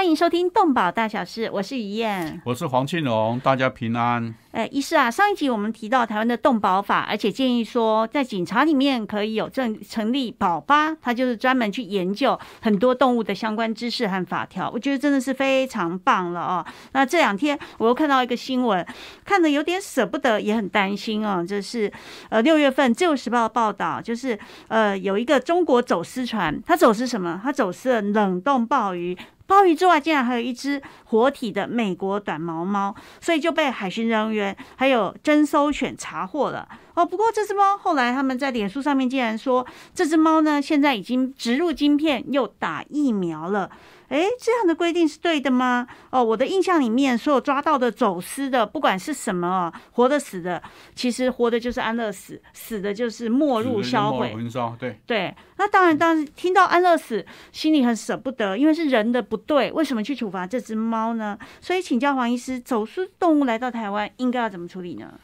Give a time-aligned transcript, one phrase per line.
[0.00, 4.34] 欢迎收听《动保大小事》，我是于燕，我是黄庆荣，大家平安。
[4.50, 14.70] 哎，医师啊，上一集我们提到台湾的动保法，而且建议说，在警察里面可以有正成立保吧，它就是专门去研究很多动物的相关知识和法条。
[14.72, 16.64] 我觉得真的是非常棒了哦。
[16.92, 18.84] 那这两天我又看到一个新闻，
[19.26, 21.44] 看的有点舍不得，也很担心哦。
[21.46, 21.92] 这是
[22.30, 27.38] 呃六月份《自由时报》报道，就是呃有一个中国走私船，它走私什么？
[27.44, 29.14] 它走私了冷冻鲍鱼。
[29.50, 36.68] 鲍鱼之外，竟然还有一只活体的美国短毛猫，所以就被海巡人员还有侦搜犬查获了。
[36.94, 43.68] 哦，不过这只猫后来他们在脸书上面竟然说，这只猫呢现在已经植入晶片，又打疫苗了。
[44.10, 45.86] 哎，这样的规定是对的吗？
[46.10, 50.60] 哦，我的印象里面，所有抓到的走私的，不管是什么，活的死的，
[50.96, 54.34] 其实活的就是安乐死，死的就是没入销毁。
[54.80, 61.38] 对对，那当然，当然听到安乐死，心里很舍不得，因为是人的不对，为什么去处罚这只猫呢？
[61.60, 65.20] 所以请教黄医师，走私动物来到台湾，应该要怎么处理呢？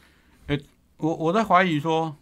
[0.47, 0.57] 哎，
[0.95, 2.15] 我我在怀疑说，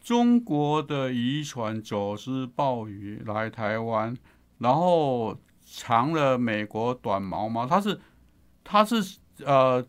[0.00, 4.16] 中国的渔船走私鲍鱼来台湾。
[4.58, 8.00] 然后藏了美国短毛猫，它是
[8.64, 9.84] 它是呃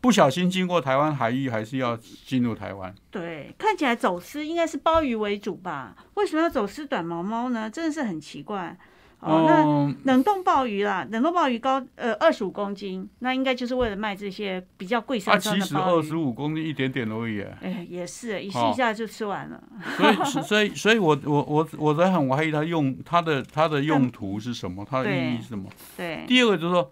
[0.00, 2.94] 不小心经过台湾海域，还是要进入台湾？
[3.10, 5.96] 对，看起来走私应该是鲍鱼为主吧？
[6.14, 7.70] 为什么要走私短毛猫呢？
[7.70, 8.78] 真的是很奇怪。
[9.24, 15.68] 哦，那冷冻鲍鱼啦，冷冻鲍鱼高呃二十五公斤，那应该就是为了卖这些比较贵三三的鲍鱼。
[15.68, 17.40] 其实二十五公斤一点点而已。
[17.62, 19.62] 哎，也是，一试一下就吃完了。
[19.96, 25.70] 所以，所以，所以我我我我在很怀疑它用它的它的用途是什么，它的意义是什么？
[25.96, 26.24] 对。
[26.26, 26.90] 第二个就是说，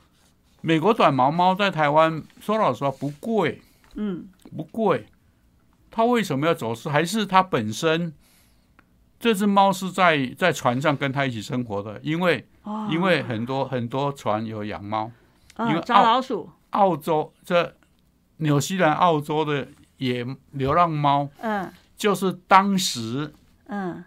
[0.63, 3.61] 美国短毛猫在台湾说老实话不贵，
[3.97, 5.05] 嗯，不贵，
[5.91, 6.89] 它为什么要走私？
[6.89, 8.15] 还是它本身？
[9.23, 12.45] 这只猫是在在船上跟它一起生活的，因为
[12.91, 15.09] 因为很多很多船有养猫，
[15.61, 16.51] 因为抓老鼠。
[16.71, 17.77] 澳洲这
[18.39, 19.69] 纽西兰、澳洲的
[19.99, 23.33] 野流浪猫，嗯，就是当时
[23.67, 24.05] 嗯。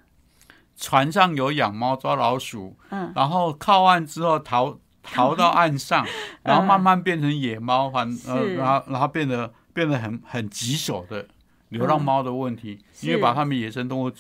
[0.78, 6.06] 船上有养猫抓老鼠，嗯，然后靠岸之后逃逃到岸上，
[6.44, 11.26] 然后慢慢变成野猫，反呃然后然后变得变得很很棘手的
[11.70, 14.12] 流浪猫的问题，因为把它们野生动物。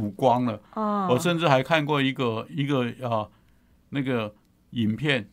[0.00, 0.60] 补光了，
[1.10, 3.28] 我甚至还看过一个一个啊
[3.90, 4.34] 那个
[4.70, 5.28] 影片，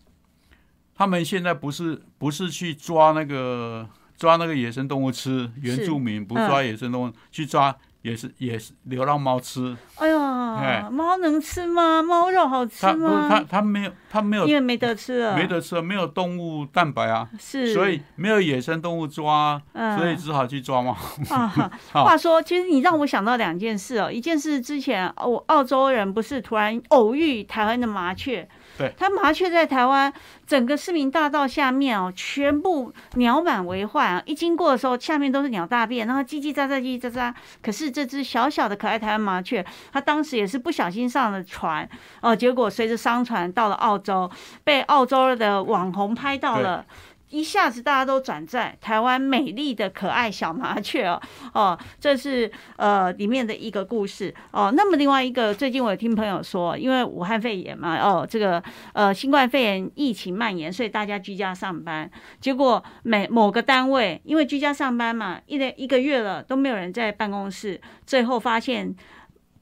[0.93, 7.77] 他们现在不是不是去抓那个抓那个野生动物吃，原住民不抓野生动物去抓。
[8.07, 12.01] 也是也是流浪猫吃，哎呀，猫能吃吗？
[12.01, 13.27] 猫肉好吃吗？
[13.29, 19.61] 它它没有它没有，因为没得吃了，没得吃，没有动物蛋白啊，是，所以没有野生动物抓，
[19.97, 20.95] 所以只好去抓猫。
[21.29, 28.47] 啊，话说，其实你让我想到两件事哦，一件事之前，我澳洲人不是突然偶遇台湾的麻雀。
[28.77, 30.11] 对，它麻雀在台湾
[30.45, 34.23] 整个市民大道下面哦，全部鸟满为患啊！
[34.25, 37.33] 一经过的时候，下面都是鸟大便，然后叽叽喳喳，叽叽喳喳。
[37.61, 41.89] 可是这只小小的可爱台湾麻雀，它当时也是不小心上了船
[42.21, 44.29] 哦，结果随着商船到了澳洲，
[44.63, 46.85] 被澳洲的网红拍到了。
[47.29, 51.21] 一下子大家都转载台湾美丽的可爱小麻雀哦
[51.53, 54.71] 哦，这是呃里面的一个故事哦。
[54.75, 68.95] 那么另外一个，最近我有听朋友说，因为武汉肺炎嘛哦，这个呃新冠肺炎疫情蔓延，所以大家居家上班，结果每某个单位因为居家上班嘛，一连一个月了都没有人在办公室，最后发现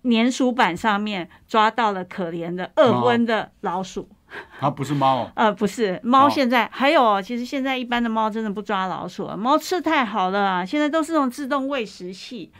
[0.03, 4.07] 粘鼠板上面抓到了可怜的饿昏的老鼠。
[4.59, 6.29] 它 不是猫，呃，不是猫。
[6.29, 12.51] 现在还有，其实现在一般的猫真的不抓老鼠，猫吃太好了，现在都是那种自动喂食器。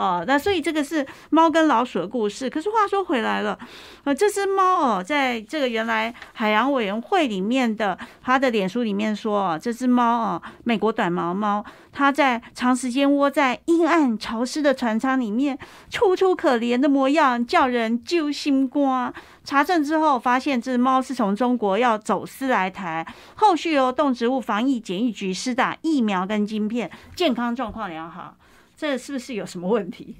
[0.00, 2.48] 哦，那所以这个是猫跟老鼠的故事。
[2.48, 3.58] 可是话说回来了，
[4.04, 11.62] 呃，这只猫哦，在这个原来海洋委员会里面的他的脸书里面说，这只猫哦，美国短毛猫，
[11.92, 15.58] 它在长时间窝在阴暗潮湿的船舱里面，
[15.90, 19.12] 楚楚可怜的模样，叫人揪心瓜。
[19.44, 28.36] 查证之后发现，这只猫是从中国要走私来台，后续由动植物防疫检疫局施打疫苗跟晶片，健康状况良好。
[28.80, 30.16] 这是不是有什么问题？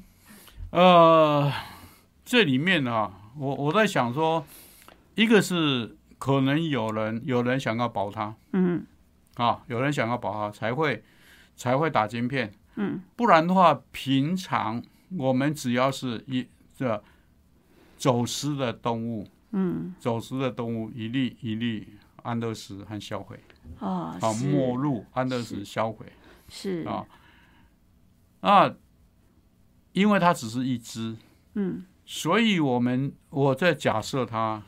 [0.68, 1.50] 呃，
[2.26, 4.44] 这里面啊，我我在想说，
[5.14, 8.84] 一个是可能有人有人想要保他，嗯，
[9.36, 11.02] 啊，有人想要保他才会
[11.56, 14.82] 才会打晶片，嗯，不然的话，平常
[15.16, 16.46] 我们只要是一
[16.76, 17.02] 这
[17.96, 21.88] 走私的动物，嗯，走私的动物一粒一粒
[22.24, 23.40] 安乐死和销毁。
[23.78, 26.04] 哦，好，没入安乐死销毁。
[26.50, 26.86] 是。
[26.86, 27.06] 啊，
[28.40, 28.74] 啊，
[29.92, 31.16] 因为它只是一只，
[31.54, 34.62] 嗯，所以我们我在假设它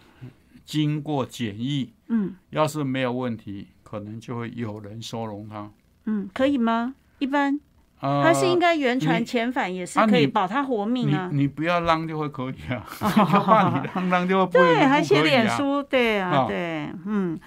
[0.65, 5.71] 经过检疫，嗯，要是没有问题，可能就会有人收容它。
[6.05, 6.95] 嗯，可以吗？
[7.19, 7.61] 一般。
[8.05, 11.31] 它是应该原传遣返，也是可以保他活命啊！
[11.33, 17.39] 你不要浪就会可以啊， 就怕你浪浪就会不对，还写脸书，对啊，对，嗯。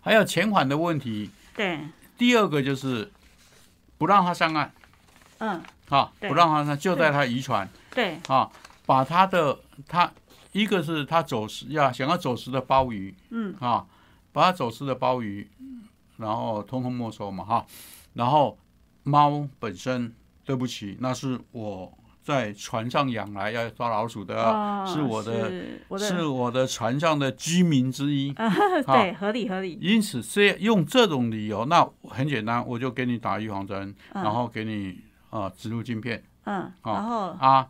[0.00, 1.80] 还有遣返的问题，对。
[2.16, 3.12] 第二个就是
[3.98, 4.72] 不让他上岸，
[5.38, 8.50] 嗯，好，不让他上，就在他渔船，对，啊，
[8.86, 10.12] 把他的他
[10.52, 13.86] 一个是他走私要想要走私的鲍鱼，嗯，啊，
[14.32, 15.48] 把他走私的鲍鱼，
[16.16, 17.66] 然后通通没收嘛，哈，
[18.14, 18.58] 然后。
[19.06, 20.14] 猫本身，
[20.46, 21.92] 对不起，那是我
[22.22, 24.34] 在船上养来要抓老鼠的，
[24.86, 25.50] 是我的，
[25.98, 26.66] 是我的。
[26.66, 28.32] 船上的居民之一。
[28.88, 29.78] 对，合理合理。
[29.78, 34.98] 因此，这用这种理由，那很简单，我就给你打预防针，然后给你
[35.38, 36.22] 啊植入镜片。
[36.44, 37.68] 嗯，然后啊，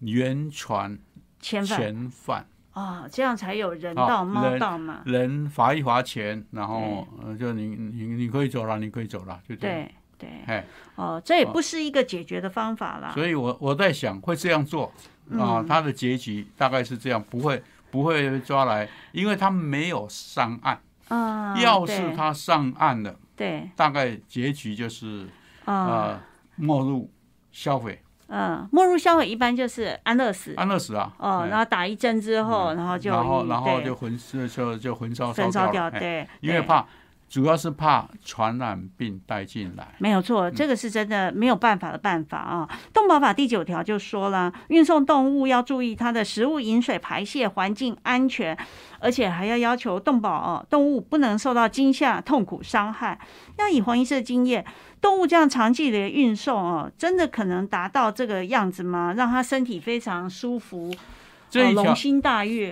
[0.00, 0.98] 原船
[1.40, 2.46] 遣返。
[2.72, 5.02] 啊，这样才有人道猫道嘛。
[5.06, 7.06] 人罚一罚钱，然后
[7.38, 9.88] 就你你你可以走了，你可以走了，就这样。
[10.18, 13.12] 对对，哎，哦，这也不是一个解决的方法啦。
[13.14, 14.92] 所以我我在想，会这样做
[15.38, 15.64] 啊？
[15.66, 20.80] 他的结局大概是这样，不会不会抓来，因为他没有上岸。
[21.08, 25.28] 啊，要是他上岸了，对，大概结局就是
[25.66, 26.20] 啊，
[26.56, 27.10] 没入
[27.52, 28.00] 销毁。
[28.28, 31.12] 嗯，没入销毁一般就是安乐死，安乐死啊。
[31.18, 36.84] 哦，然后打一针之后，然后就然后然后就焚就就就焚烧烧掉，对，因为怕。
[37.28, 42.68] 主要是怕传染病带进来，没有错，这个是真的没有办法的办法啊。
[42.92, 48.56] 动保法第九条就说了，运送动物要注意它的食物、饮水、排泄环境安全，
[49.00, 53.18] 而且还要要求动保哦，动物不能受到惊吓、痛苦、伤害。
[53.58, 54.64] 那以黄医师的经验，
[55.00, 59.12] 动物这样长距离的运送哦，真的可能达到这个样子吗？
[59.16, 60.94] 让它身体非常舒服。
[61.48, 61.94] 这一条，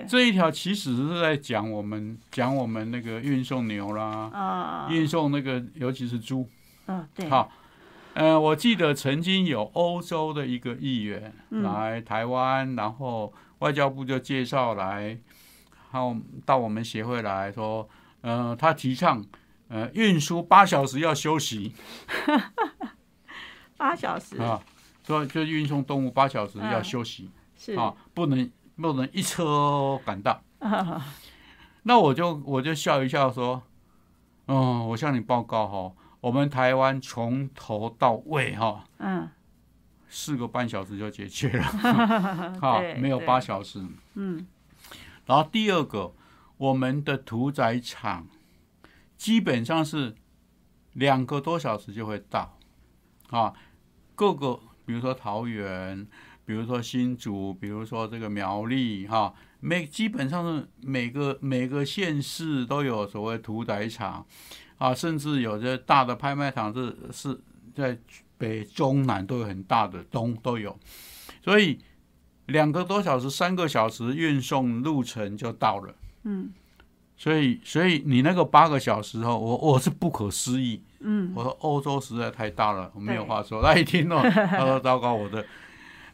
[0.07, 6.47] 这一条其实是在讲我们讲我们那个运送牛啦，啊，运送那个尤其是猪，
[6.87, 7.49] 嗯，对，好，
[8.13, 15.17] 呃，我记得曾经有欧洲的一个议员来台湾，然后外交部就介绍来，
[15.91, 17.87] 然后到我们协会来说，
[18.21, 19.23] 呃，他提倡，
[19.69, 21.73] 呃，运输八小时要休息，
[23.77, 24.37] 八小时。
[24.41, 24.61] 啊，
[25.07, 27.73] 说就运送动物八小时要休息，是。
[27.75, 28.51] 啊，不能。
[28.75, 30.41] 不能一车赶到，
[31.83, 33.63] 那我就我就笑一笑说，
[34.47, 39.29] 嗯，我向你报告哈，我们台湾从头到尾哈，嗯，
[40.09, 41.63] 四个半小时就解决了，
[42.59, 43.81] 哈，没有八小时，
[44.15, 44.45] 嗯，
[45.25, 46.13] 然后第二个，
[46.57, 48.27] 我们的屠宰场
[49.15, 50.15] 基本上是
[50.93, 52.57] 两个多小时就会到，
[53.29, 53.53] 啊，
[54.15, 56.05] 各个比如说桃园。
[56.45, 64.23] 比如说新竹，比如说这个苗栗，哈，每基本上是每个每个县市都有所谓屠宰场，
[64.77, 67.41] 啊，甚至有些大的拍卖场是是
[67.73, 67.97] 在
[68.37, 70.77] 北中南都有很大的东都有，
[71.43, 71.79] 所以
[72.45, 75.95] 两个多小时、三个小时运送路程就到了，
[76.25, 76.51] 嗯，
[77.17, 85.43] 所以所以你那个八个小时哦，我我是不可思议，嗯，我说欧洲实在太大了，我没有话说，他一听哦，他说糟糕，我的。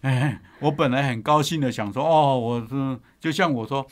[0.01, 3.85] 哎， 我本来很高兴的想说，哦，我是就像我说，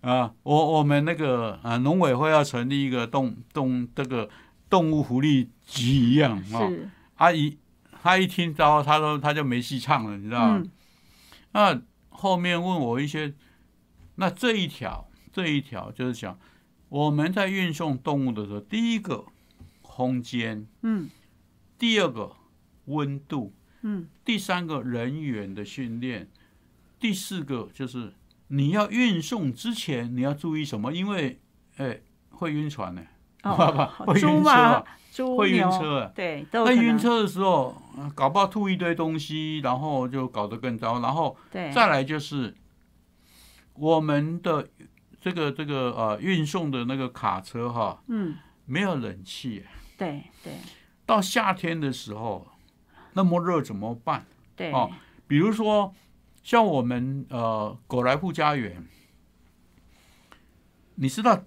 [0.00, 4.28] 啊，我我们那个啊农委会要成立一个动动这个
[4.68, 6.68] 动物福利局一样啊。
[7.16, 7.56] 阿姨，
[8.02, 10.62] 他一听到他说他就没戏唱了，你知道吗？
[11.52, 13.32] 那后面问我一些，
[14.16, 16.36] 那这一条这一条就是讲
[16.88, 19.24] 我们在运送动物的时候，第一个
[19.82, 21.08] 空间，嗯，
[21.78, 22.32] 第二个
[22.86, 23.52] 温度。
[23.82, 26.28] 嗯，第三个人员的训练，
[27.00, 28.12] 第四个就是
[28.46, 30.92] 你要运送之前你要注意什么？
[30.92, 31.40] 因为
[31.78, 33.02] 哎会晕船呢，
[33.42, 34.84] 会晕车，
[35.36, 37.76] 会晕车，对，那晕车的时候
[38.14, 41.00] 搞不好吐一堆东西，然后就搞得更糟。
[41.00, 42.54] 然后再来就是
[43.74, 44.68] 我们的
[45.20, 48.36] 这个这个呃运送的那个卡车哈，嗯，
[48.66, 49.64] 没有冷气，
[49.98, 50.52] 对对，
[51.04, 52.46] 到夏天的时候。
[53.12, 54.24] 那么热怎么办？
[54.56, 54.90] 对哦，
[55.26, 55.94] 比如说
[56.42, 58.86] 像我们呃狗来富家园，
[60.94, 61.44] 你知道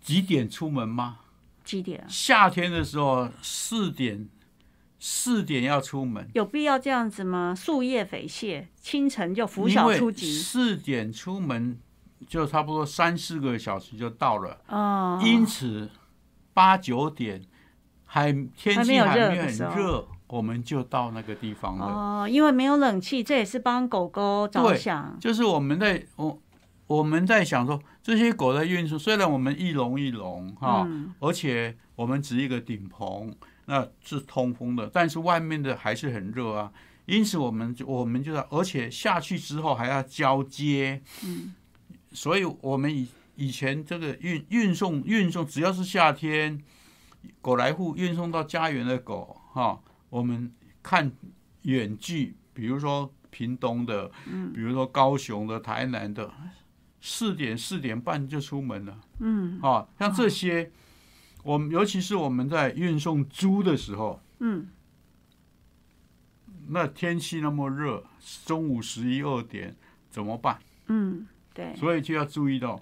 [0.00, 1.18] 几点出门吗？
[1.64, 2.04] 几点？
[2.08, 4.28] 夏天的时候四点，
[4.98, 6.28] 四点要出门。
[6.34, 7.54] 有必要这样子吗？
[7.56, 10.32] 树叶飞谢，清晨就拂晓出击。
[10.32, 11.78] 四点出门，
[12.26, 14.60] 就差不多三四个小时就到了。
[14.66, 15.88] 哦，因此
[16.52, 17.40] 八九点
[18.04, 21.84] 还天气还没很热，我们就到那个地方了。
[21.84, 25.14] 哦，因为没有冷气，这也是帮狗狗着想。
[25.20, 26.40] 就是我们在我
[26.86, 30.88] 我们在想说，这些狗的运输虽然我们一笼一笼哈，
[31.20, 33.30] 而且我们只一个顶棚，
[33.66, 36.72] 那是通风的，但是外面的还是很热啊。
[37.04, 41.52] 因此，我们就我们就要，而且下去之后还要交接，嗯，
[42.12, 46.58] 所以我们以以前这个运运送运送，只要是夏天，
[47.42, 49.78] 狗来户运送到家园的狗，哈，
[50.12, 50.52] 我们
[50.82, 51.10] 看
[51.62, 56.30] 远距，比如说屏东的，嗯，比如说高雄的、台南的，
[57.00, 60.70] 四点四点半就出门了，嗯，啊，像这些，
[61.42, 64.68] 我们尤其是我们在运送猪的时候，嗯。
[66.68, 68.04] 那天气那么热，
[68.44, 69.74] 中午十一二点
[70.10, 70.58] 怎么办？
[70.88, 72.80] 嗯，对，所以就要注意到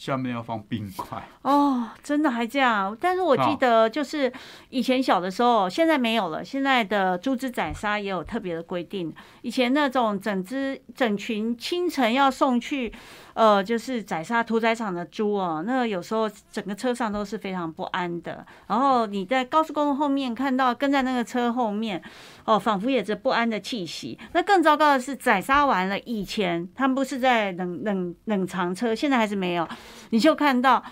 [0.00, 1.22] 下面要放冰块。
[1.42, 2.96] 哦，真的还这样？
[2.98, 4.32] 但是我记得就是
[4.70, 6.42] 以前小的时候，现在没有了。
[6.42, 9.14] 现在的猪只宰杀也有特别的规定。
[9.42, 12.90] 以前那种整只整群清晨要送去。
[13.32, 18.44] 呃，就是宰杀屠宰场的猪哦，那有时候整个车上都是非常不安的。
[18.66, 22.02] 然后你在高速公路后面看到跟在那个车后面，
[22.50, 24.18] 哦，仿佛有着不安的气息。
[24.32, 29.68] 那更糟糕的是，宰杀完了以前，他们不是在冷冷冷藏车，现在还是没有，
[30.10, 30.82] 你就看到，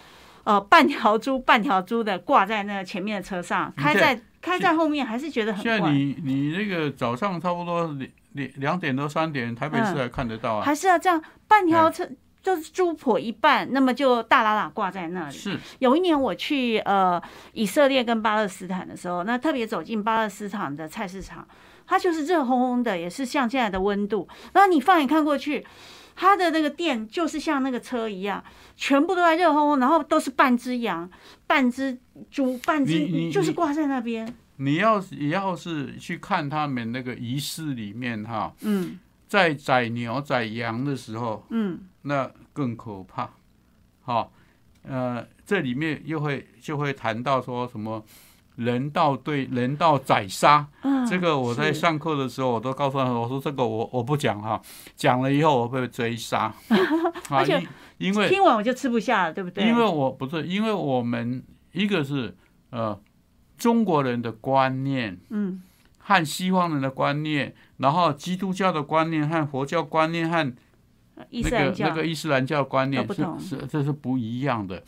[0.44, 10.64] 呃，半条猪半条猪的挂在那个前面的车上，开在开在后面，还是觉得很现在你你那个早上差不多两两两点多三点，台北市还看得到啊？
[10.64, 12.08] 还是要这样半条车？
[12.42, 15.34] 就是猪婆一半，那么就大喇喇挂在那里。
[15.34, 17.20] 是有一年我去呃
[17.52, 21.46] 以色列跟巴勒斯坦的时候，那特别走进巴勒斯坦的菜市场，
[21.86, 24.26] 它就是热烘烘的，也是像现在的温度。
[24.52, 25.66] 然后你放眼看过去，
[26.14, 28.42] 它的那个店就是像那个车一样，
[28.76, 31.10] 全部都在热烘烘，然后都是半只羊、
[31.46, 31.98] 半只
[32.30, 34.32] 猪、半只，就是挂在那边。
[34.56, 38.98] 你要也要是去看他们那个仪式里面哈，嗯。
[39.28, 43.30] 在宰牛宰羊的时候，嗯，那更可怕，
[44.00, 44.32] 好，
[44.82, 48.04] 呃，这里面又会就会谈到说什么
[48.56, 54.60] 人道对人道宰杀，嗯，这个我在上课的时候我都告诉他，我说这个我我不讲哈，
[54.96, 56.54] 讲了以后我会追杀，
[57.30, 57.60] 而且
[57.98, 59.66] 因为听完我就吃不下了，对不对？
[59.66, 62.36] 因为我不是，因为我们一个是
[62.70, 62.98] 呃
[63.56, 65.62] 中国人的观念，嗯。
[66.00, 70.54] 和西方人的观念，然后基督教的观念和佛教观念和
[71.30, 74.82] 那个那个伊斯兰教观念是是这是不一样的。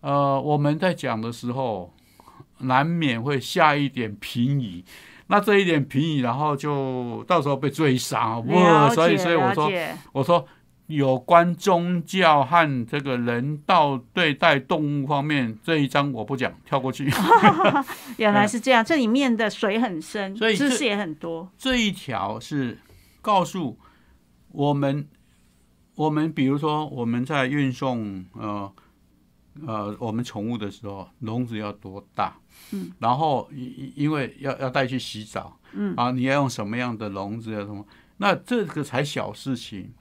[0.00, 1.92] 呃，我们在讲的时候，
[2.58, 4.84] 难免会下一点评语，
[5.26, 8.38] 那这一点评语，然后就到时候被追杀。
[8.38, 9.70] 我所以所以我说
[10.12, 10.46] 我说。
[10.90, 17.08] 有关宗教和这个人道对待动物方面这一章我不讲，跳过去。
[18.18, 21.48] 原来是这 样，这里面的水很深，所以知识也很多。
[21.56, 22.76] 这一条是
[23.20, 23.78] 告诉
[24.50, 25.06] 我们，
[26.00, 28.72] 我们比如说我们在运送呃
[29.66, 32.38] 呃我们宠物的时候，笼子要多大？
[32.70, 37.52] 嗯，然后因因为要要带去洗澡，嗯啊，你要用什么样的笼子？
[37.52, 37.86] 要什么？
[38.16, 39.92] 那这个才小事情。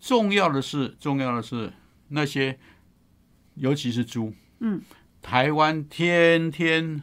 [0.00, 1.70] 重要的是，重要的是
[2.08, 2.58] 那些，
[3.56, 4.32] 尤其是猪。
[4.60, 4.80] 嗯，
[5.20, 7.02] 台湾天天，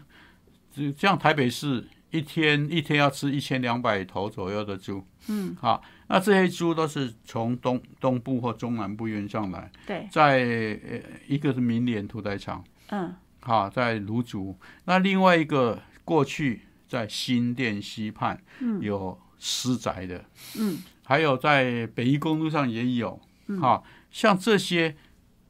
[0.97, 5.05] 像台北市一天一天要吃一千两百头左右的猪。
[5.27, 9.71] 嗯，好，那这些猪都是从东东部或中南部运上来。
[9.87, 12.61] 对，在呃一个是明联屠宰场。
[12.89, 14.57] 嗯，好，在芦竹。
[14.83, 18.41] 那另外一个过去在新店西畔
[18.81, 20.25] 有私宅的。
[20.57, 20.79] 嗯。
[21.05, 23.19] 还有在北宜公路上也有，
[23.59, 24.95] 哈，像这些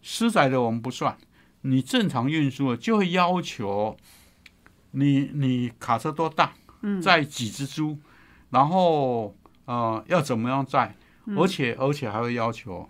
[0.02, 1.18] 私宅的我们不算，
[1.64, 3.98] 你正常运输就会要求
[4.92, 6.54] 你你卡车多大，
[7.04, 7.98] 载几只猪，
[8.52, 9.36] 然后
[9.70, 10.96] 呃要怎么样载，
[11.38, 12.90] 而且而且还会要求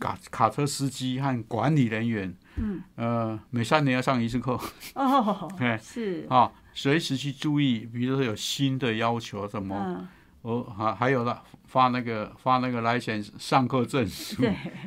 [0.00, 4.58] 卡卡车司机和管理人员，嗯呃每三年要上一次课
[4.94, 5.48] 哦，
[5.80, 6.26] 是。
[6.28, 10.08] 啊，随时去注意，比如说有新的要求什么。
[10.42, 14.44] 哦还还有了发那个发那个 license 上课证书，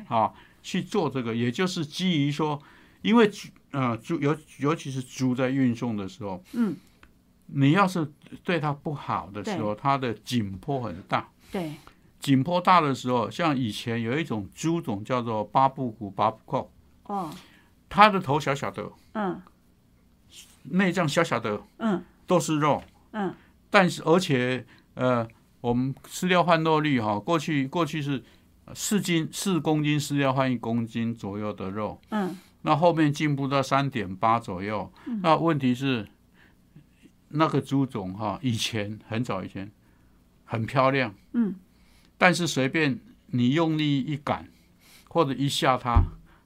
[0.07, 0.31] 啊，
[0.63, 2.57] 去做这个，也就是基于说，
[3.01, 3.29] 因为
[3.71, 6.77] 呃猪尤尤其是猪在运送的时候，嗯，
[7.53, 8.11] 你要是
[8.43, 11.73] 对它不好的时候，它的紧迫很大，对，
[12.19, 16.71] 紧迫大的时候，像以前有一种猪种叫做巴布谷巴布扣，
[17.03, 17.29] 哦，
[17.87, 19.41] 它的头小小的，嗯，
[20.63, 23.33] 内脏小小的，嗯，都是肉，嗯，
[23.69, 25.27] 但是而且呃。
[25.61, 28.23] 我们饲料换肉率哈，过去过去是，
[28.73, 34.89] 四斤四公斤饲料换一公斤左右的肉，嗯，那后面进步到三点八左右，
[35.21, 36.07] 那问题是
[37.29, 39.71] 那个猪种哈，以前很早以前
[40.45, 41.55] 很漂亮，嗯，
[42.17, 44.47] 但是随便你用力一赶
[45.07, 46.01] 或者一下它，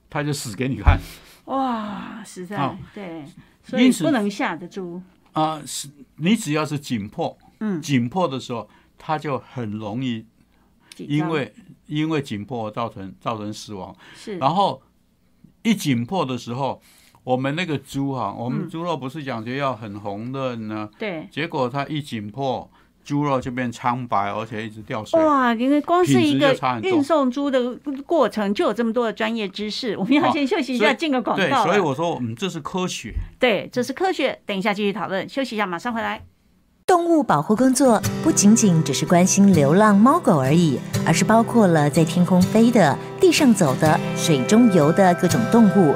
[0.10, 1.00] 它就死给你看，
[1.46, 3.26] 哇，实在对，
[3.64, 5.02] 所以不能下的猪
[5.34, 10.26] 啊，是你只要是紧迫，嗯，紧迫的时候，它就很容易。
[10.96, 11.52] 因为
[11.88, 14.38] 因为紧迫造成造成死亡，是。
[14.38, 14.80] 然后
[15.64, 16.80] 一紧迫的时候，
[17.24, 20.90] 我们那个猪哈，我们猪肉不是讲究要很红的呢？
[21.00, 21.28] 对。
[21.32, 22.70] 结果它一紧迫，
[23.04, 25.18] 猪肉就变苍白，而且一直掉水。
[25.24, 25.54] 哇！
[25.54, 27.76] 因为光是一个运送猪的
[28.06, 31.44] 过程就有这么多的专业知识，我们要先休息一下，进个广告。
[31.44, 33.14] 对，所以我说，嗯，这是科学。
[33.40, 34.40] 对，这是科学。
[34.46, 36.26] 等一下继续讨论，休息一下，马上回来。
[36.86, 45.96] 动物保护工作不仅仅只是关心流浪猫狗而已，而是包括了在天空飞的、地上走的、水中游的各种动物。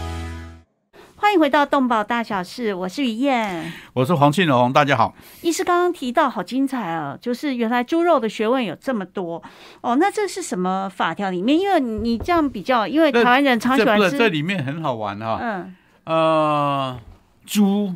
[1.21, 5.13] 欢迎回到动保大小事，我是于燕，我是黄庆荣，大家好。
[5.43, 9.41] 医师刚刚提到好精彩啊，就是原来猪肉的学问有这么多
[9.81, 9.95] 哦。
[9.97, 11.57] 那这是什么法条里面？
[11.57, 15.37] 因为你这样比较，因为台湾人常喜欢吃，这里面很好玩哈。
[15.39, 16.99] 嗯呃，
[17.45, 17.93] 猪。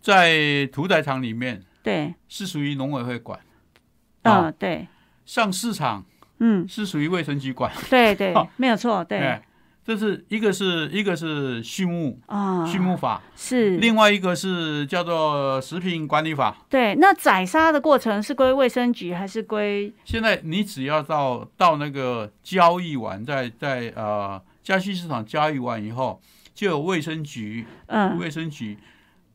[0.00, 3.38] 在屠宰场里面，对，是属于农委会管，
[4.22, 4.88] 嗯，对，
[5.26, 6.02] 上市场，
[6.38, 9.38] 嗯，是属于卫生局管，对对，没有错，对，
[9.88, 13.22] 这是一个是一个是畜牧啊，畜牧法。
[13.34, 19.90] 是，另外一个是叫做食品管理法，对，那宰杀的过程是归卫生局还是归？
[20.04, 26.20] 现在你只要到到那个交易完，在在呃嘉西市场交易完以后，
[26.54, 28.76] 就有卫生局，嗯，卫生局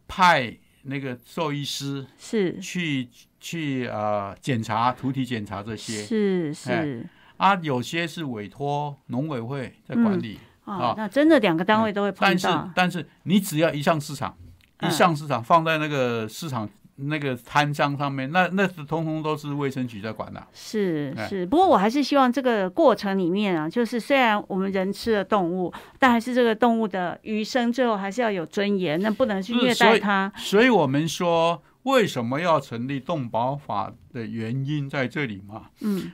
[0.08, 0.56] 派。
[0.86, 2.60] 那个兽医师是。
[2.60, 3.08] 去
[3.40, 6.04] 去呃检查图体检查这些。
[6.04, 7.08] 是是
[7.38, 12.28] 啊，有些是委托农委会在管理啊，那真的两个单位都会碰到。
[12.28, 14.36] 但是但是你只要一上市场，
[14.82, 16.70] 一上市场放在那个市场。
[16.96, 20.48] 那个摊商上面，那那是通通都是卫生局在管的。
[20.54, 30.32] 是是，不过我还是希望这个过程里面啊，就是虽然我们人吃了动物，但还是这个动物的余生最后还是要有尊严，那不能去虐待它。
[30.38, 35.70] 所以我们说，为什么要成立动保法的原因在这里嘛？
[35.82, 36.12] 嗯，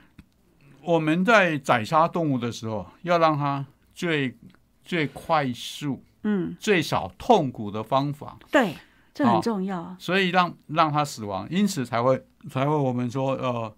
[0.82, 3.64] 我们在宰杀动物的时候，要让它
[3.94, 4.36] 最
[4.84, 8.38] 最快速，嗯，最少痛苦的方法。
[8.50, 8.74] 对。
[9.12, 13.74] 这很重要，所以让让它死亡，因此才会才会我们说呃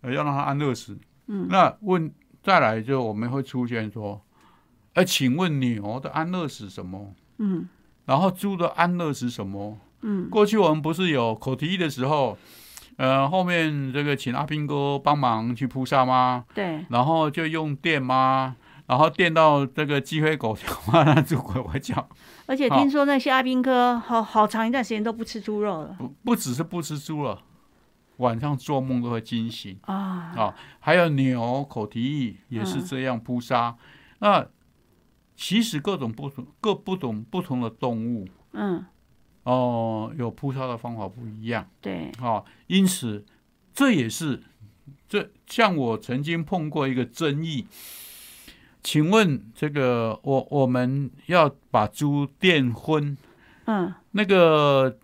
[0.00, 0.96] 呃要让它安乐死。
[1.26, 4.22] 嗯，那问再来就我们会出现说，
[4.94, 7.12] 哎，请问牛的安乐死什么？
[7.38, 7.68] 嗯，
[8.06, 9.76] 然后猪的安乐死什么？
[10.02, 12.38] 嗯，过去我们不是有口蹄疫的时候，
[12.98, 16.44] 呃，后面这个请阿兵哥帮忙去扑杀吗？
[16.52, 18.56] 对，然后就用电吗？
[18.86, 22.08] 然后电到这个鸡飞狗跳，那猪鬼会叫。
[22.46, 25.94] 而且听说那些阿兵哥好好长一段时间都不吃猪肉了。
[25.98, 27.42] 不不只是不吃猪了，
[28.16, 30.54] 晚上做梦都会惊醒啊啊！
[30.80, 33.76] 还有牛口蹄疫也是这样扑杀。
[34.20, 34.46] 那
[35.36, 38.84] 其实各种不同各不同不同的动物，嗯
[39.48, 41.66] 哦，有扑杀的方法不一样。
[41.80, 43.24] 对，好，因此
[43.72, 44.42] 这也是
[45.08, 47.66] 这像我曾经碰过一个争议。
[48.82, 53.16] 请问这个我我们要把猪电昏，
[53.64, 54.98] 嗯，那个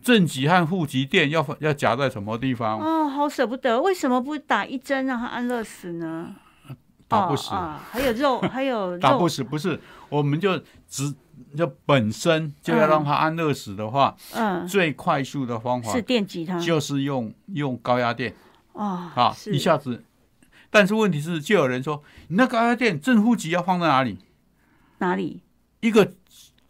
[0.00, 2.78] 正极和负极电要要夹在什么地方？
[2.78, 6.34] 哦，好舍不得，为什么不打一针让他安乐死呢？
[7.08, 7.50] 打不死，
[7.90, 10.58] 还有肉，还有 打不死，不是，我们就
[10.88, 11.14] 只
[11.56, 18.34] 就本身就要让它安乐死的话，嗯，最快速的方法是电击它，就是用用高压电，
[18.72, 20.02] 哦，啊，一下子。
[20.70, 24.18] 但是问题是，就有人说，你那高压电正负极要放在哪里？
[24.98, 25.40] 哪里？
[25.80, 26.12] 一个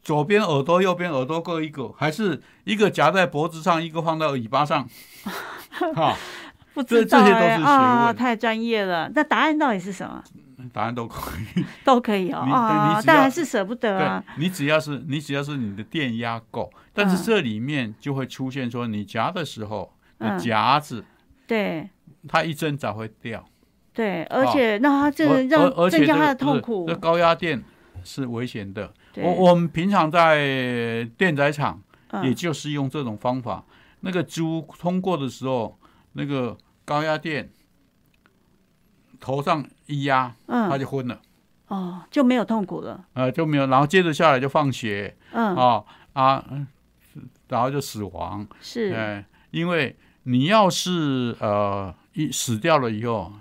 [0.02, 4.86] 左边耳朵，右边耳朵各一个，还是一个夹在脖子上，一个放到尾巴上？
[5.94, 6.14] 哈，
[6.74, 9.10] 不知道哎啊，太专业了。
[9.14, 10.22] 那答案到底是什么？
[10.72, 14.24] 答案都可以， 都可以哦啊， 但还是舍不得啊。
[14.38, 21.04] 你只要是你只要是你的电压够，但是这里面就会出现说，你夹的时候，你夹子
[21.46, 21.88] 对，
[22.28, 23.44] 它一针才会掉。
[23.92, 26.86] 对，而且那它这让增加它的痛苦。
[26.88, 27.62] 这高压电
[28.02, 28.92] 是危险的。
[29.16, 31.80] 我我们平常在电宰场，
[32.22, 33.64] 也就是用这种方法，
[34.00, 35.78] 那个猪通过的时候，
[36.14, 37.50] 那个高压电。
[39.20, 41.20] 头上一压，嗯，他就昏了，
[41.68, 46.44] 哦，就没有痛苦了，呃，就没有，然后接着下来就放血，嗯，啊啊，
[47.48, 53.32] 然后就死亡，是，哎，因为你要是呃一死掉了以后，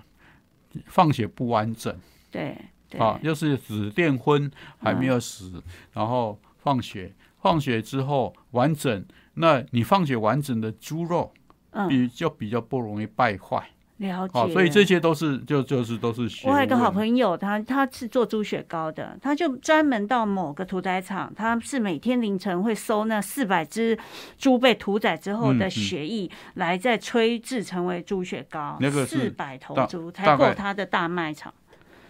[0.86, 1.96] 放血不完整，
[2.30, 2.56] 对，
[2.98, 9.04] 啊，就是紫电昏还没有死，然后放血，放血之后完整，
[9.34, 11.32] 那你放血完整的猪肉，
[11.70, 13.70] 嗯，比就比较不容易败坏。
[13.98, 16.28] 了解，所以这些都是就就是都是。
[16.48, 23.96] 我有一个好朋友，他他是做猪血糕的，他就专门到某个屠宰场，他是每天凌晨会收那四百只
[24.36, 28.76] 猪被屠宰之后的血液，来再吹制成为猪血糕。
[28.80, 31.54] 那个四百头猪才够他的大卖场。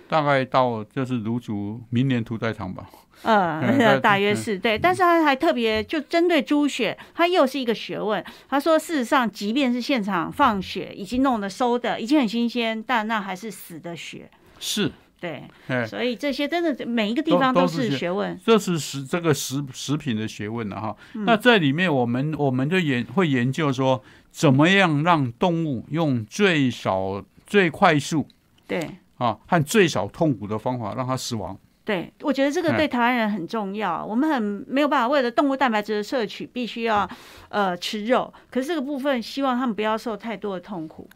[0.09, 2.88] 大概到就是卤煮明年屠宰场吧。
[3.22, 8.22] 呃，大约是对，但是他还特别就针对猪血，他又是一个学问。
[8.48, 14.31] 他说，事实上，即便是现场放血，已经弄得收的，已经很新鲜，但那还是死的血。
[14.59, 15.44] 是，对，
[15.87, 18.38] 所以这些真的每一个地方都是学问。
[18.44, 20.94] 这是食这个食食品的学问了哈。
[21.14, 28.29] 那在里面，我们我们就研会研究说，怎么样让动物用最少、最快速，
[28.66, 31.59] 对啊，和最少痛苦的方法让它死亡。
[31.85, 34.03] 对，我觉得这个对台湾人很重要。
[34.03, 37.09] 我们很没有办法为了动物蛋白质的摄取，必须要
[37.51, 38.33] 呃吃肉。
[38.51, 41.09] 可是这个部分，希望他们不要受太多的痛苦。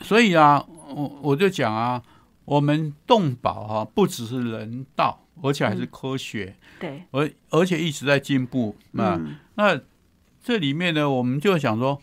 [0.00, 2.00] 所以啊，我我就讲啊，
[2.44, 6.54] 我们动保哈，不只是人道，而且还是科学。
[6.78, 8.76] 对，而而且一直在进步。
[8.92, 9.20] 那
[9.56, 9.80] 那
[10.40, 12.00] 这里面呢，我们就想说，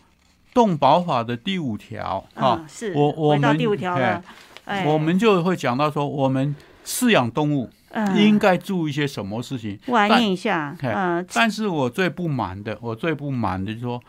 [0.52, 4.22] 动保法的第五条啊，是我我们第五条了，
[4.66, 6.54] 哎我们就会讲到说，我们
[6.86, 7.68] 饲养动物。
[8.14, 9.78] 应该注意一些什么事情？
[9.86, 10.76] 我念一下。
[10.82, 14.02] 嗯，但是我最不满的，我最不满的就是说，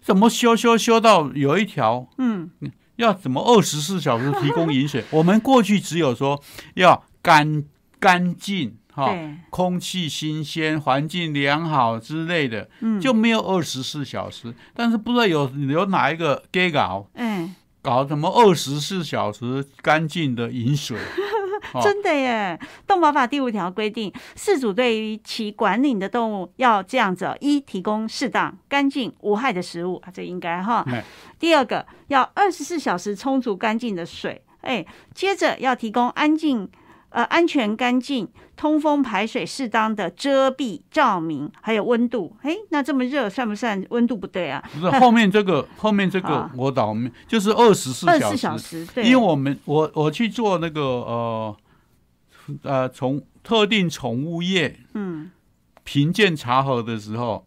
[0.00, 2.50] 怎么修修修到有一条，嗯，
[2.96, 5.04] 要怎么二十四小时提供饮水？
[5.10, 6.42] 我们过去只有说
[6.76, 7.62] 要干
[8.00, 9.14] 干净哈，
[9.50, 14.54] 空气新鲜，环境良好之类的，嗯，就没有二十四小时。
[14.72, 20.96] 但是不知道有有哪一个给搞，嗯，搞什么二十四小时干净的饮水？
[21.82, 22.58] 真的耶！
[22.86, 30.84] 动保法第五条规定，饲主对于其管理的动物要这样子：一、提供适当、干净、无害的食物啊，这应该哈。
[31.38, 34.42] 第二个，要二十四小时充足干净的水。
[34.62, 36.68] 哎，接着要提供安静、
[37.16, 42.36] 呃安全、干净、通风、排水适当的遮蔽、照明，还有温度。
[42.42, 44.62] 哎，那这么热算不算温度不对啊？
[44.74, 48.86] 不是，后面这个后面这个我倒没，就是二十四二十四小时。
[48.94, 51.56] 对，因为我们我我去做那个呃。
[52.62, 55.32] 呃，宠特定宠物业嗯
[55.82, 57.44] 评鉴查核的时候，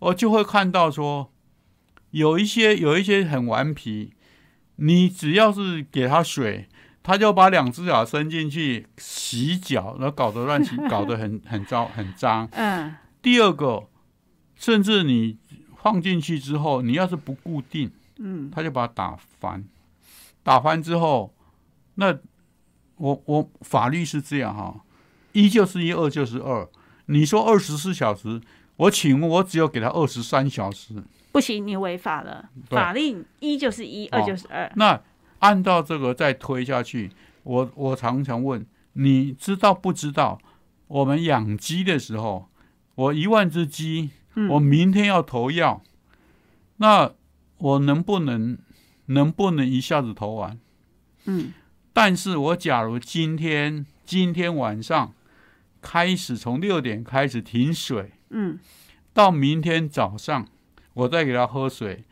[0.00, 1.30] 我就会看到说，
[2.10, 4.12] 有一些有一些很顽皮，
[4.74, 6.66] 你只要是给他水，
[7.04, 12.48] 他就把两只脚伸进去洗脚，然后搞得乱七， 搞得很很糟很脏。
[12.50, 12.96] 嗯。
[13.22, 13.84] 第二个，
[14.56, 15.38] 甚至你
[15.80, 19.64] 放进去之后，你要是不固定，嗯，他就把它打翻，
[20.42, 21.32] 打翻之后，
[21.94, 22.18] 那。
[22.96, 24.72] 我我法律是这样哈，
[25.32, 26.66] 一就是一，二就是二。
[27.06, 28.40] 你说二十四小时，
[28.76, 32.48] 我请问，我只有给他二十三小时，不行，你违法了。
[32.70, 34.72] 法令一就是一，二就是二。
[34.76, 34.98] 那
[35.44, 37.10] 按照这个再推下去，
[37.42, 40.40] 我我常常问，你知道不知道？
[40.86, 42.48] 我们养鸡的时候，
[42.94, 44.08] 我一万只鸡，
[44.48, 45.82] 我明天要投药，
[46.78, 47.12] 那
[47.58, 48.56] 我能不能
[49.06, 50.58] 能不能一下子投完？
[51.26, 51.52] 嗯。
[51.92, 55.12] 但是我假如今天今天晚上
[55.82, 58.58] 开始从六点开始停水，嗯，
[59.12, 60.48] 到明天早上
[60.94, 62.02] 我再给它喝水，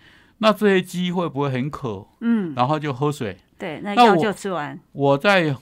[0.42, 2.04] 那这些鸡会不会很渴？
[2.20, 3.38] 嗯，然后就喝水。
[3.56, 4.78] 对，那药就吃完。
[4.90, 5.56] 我在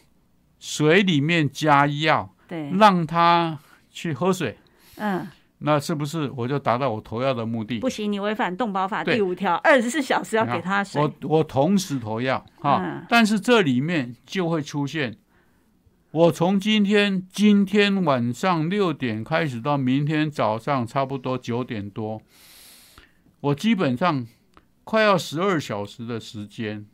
[0.59, 3.59] 水里面加药，对，让它
[3.91, 4.57] 去喝水。
[4.97, 5.29] 嗯。
[5.63, 7.81] 那是不是我就达到我投药的目的？
[7.81, 11.03] 不行，你违反动保法第五条，二十四小时要给它水。
[11.03, 15.19] 我我同时投药哈，但是这里面就会出现
[16.13, 22.23] 我从今天今天晚上六点开始到明天早上差不多九点多，
[23.41, 24.27] 我基本上
[24.91, 26.85] 快要十二小时的时间，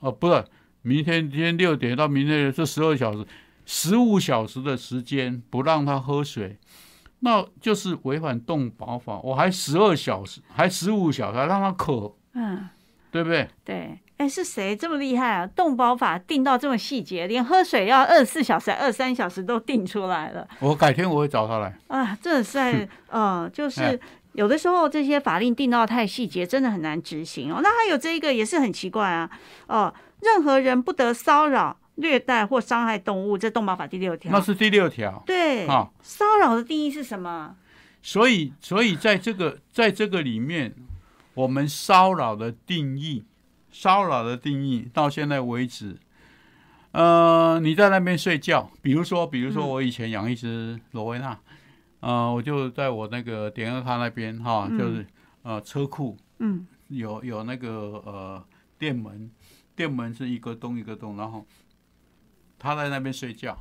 [0.00, 0.44] 哦，不是，
[0.82, 3.26] 明天今天六点到明天这十二小时，
[3.64, 6.58] 十五小时的时间不让他喝水，
[7.20, 9.18] 那就是违反动保法。
[9.20, 12.68] 我还十二小时，还十五小时让他渴，嗯，
[13.10, 13.48] 对不对？
[13.64, 13.98] 对。
[14.18, 15.46] 哎，是谁这么厉害啊？
[15.46, 20.46] 动保法定到这么细节，连喝水要二十四小时、二三小时都定出来了。
[20.58, 22.14] 我改天我会找他来啊！
[22.20, 23.98] 这是在，嗯，就是
[24.32, 27.60] 有的时候这些法令定到太细节，真的很难执行哦。
[27.62, 29.30] 那还有这一个也是很奇怪啊，
[29.66, 34.32] 哦，任何人不得骚扰、虐待或伤害动物，这动保法第六条。
[34.32, 35.22] 那是第六条。
[35.26, 37.56] 对啊，骚扰的定义是什么？
[38.02, 40.74] 所以，所以在这个在这个里面，
[41.34, 43.24] 我们骚扰的定义。
[43.72, 45.96] 骚扰的定义到现在为止，
[46.90, 51.38] 呃，你在那边睡觉，比如说，比如说我以前养一只罗威纳，
[52.00, 55.06] 呃，我就在我那个点二卡那边哈，就是
[55.42, 58.44] 呃车库，嗯，有有那个呃
[58.78, 59.30] 店门，
[59.76, 61.46] 店门是一个洞一个洞，然后
[62.58, 63.58] 他在那边睡觉，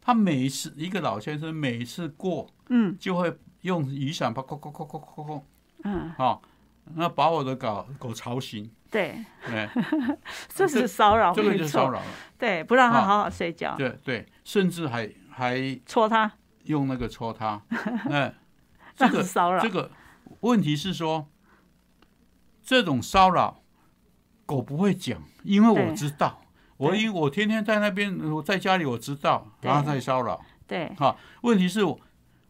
[0.00, 5.42] 他每一次一个老先生每一次过，嗯，就会用雨伞啪，啪啪啪啪啪啪，
[5.84, 6.42] 嗯，好，
[6.94, 8.70] 那把我的狗狗吵醒。
[8.90, 9.18] 对，
[10.50, 12.06] 这是骚扰，这个就是骚扰了。
[12.38, 13.74] 对，不让他好好睡觉。
[13.74, 16.30] 对对，甚至还还戳他，
[16.64, 17.62] 用那个戳他。
[18.10, 18.34] 哎，
[18.96, 19.60] 这个骚扰。
[19.60, 19.90] 这个
[20.40, 21.26] 问题是说，
[22.62, 23.62] 这种骚扰
[24.46, 26.42] 狗不会讲，因为我知道，
[26.76, 30.40] 我因我天天在那边，我在家里我知道，然后在骚扰。
[30.66, 31.98] 对，好，问题是我。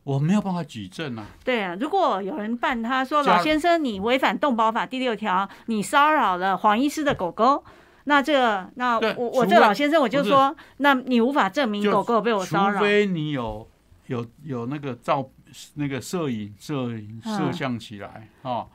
[0.04, 1.24] 我没有办法举证啊。
[1.44, 7.62] 对啊，如果有人办，他说老先生，你违反动保法第六条，你骚扰了黄医师的狗狗，
[8.06, 12.80] 那这个，那我我这老先生我就说，那你无法证明狗狗被我骚扰。
[12.80, 13.70] 除非你有
[14.06, 15.28] 有有那个照
[15.74, 18.68] 那个摄影摄影摄像起来哦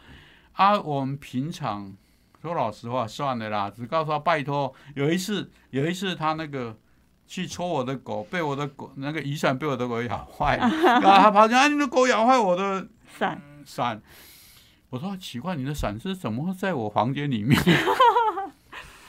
[0.54, 0.80] 啊！
[0.80, 1.94] 我们平常
[2.42, 4.74] 说老实话，算了啦，只告诉他拜托。
[4.96, 6.78] 有一次有一次他那个。
[7.30, 14.02] 去戳我的狗，被我的狗那个雨伞被我的狗咬坏， 然后他跑进来，你的狗咬坏我的伞伞。
[14.90, 17.62] 我说奇怪，你的伞是怎么会在我房间里面？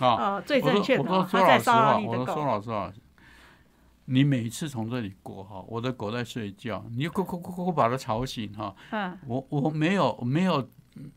[0.00, 1.04] 啊， 最正确的。
[1.04, 2.92] 我说说老实话，我说说老实话，
[4.10, 8.74] 你每次从这里过哈，我的狗在睡觉，你咕咕咕咕把它吵醒哈。
[8.90, 9.18] 嗯。
[9.26, 10.66] 我我没有没有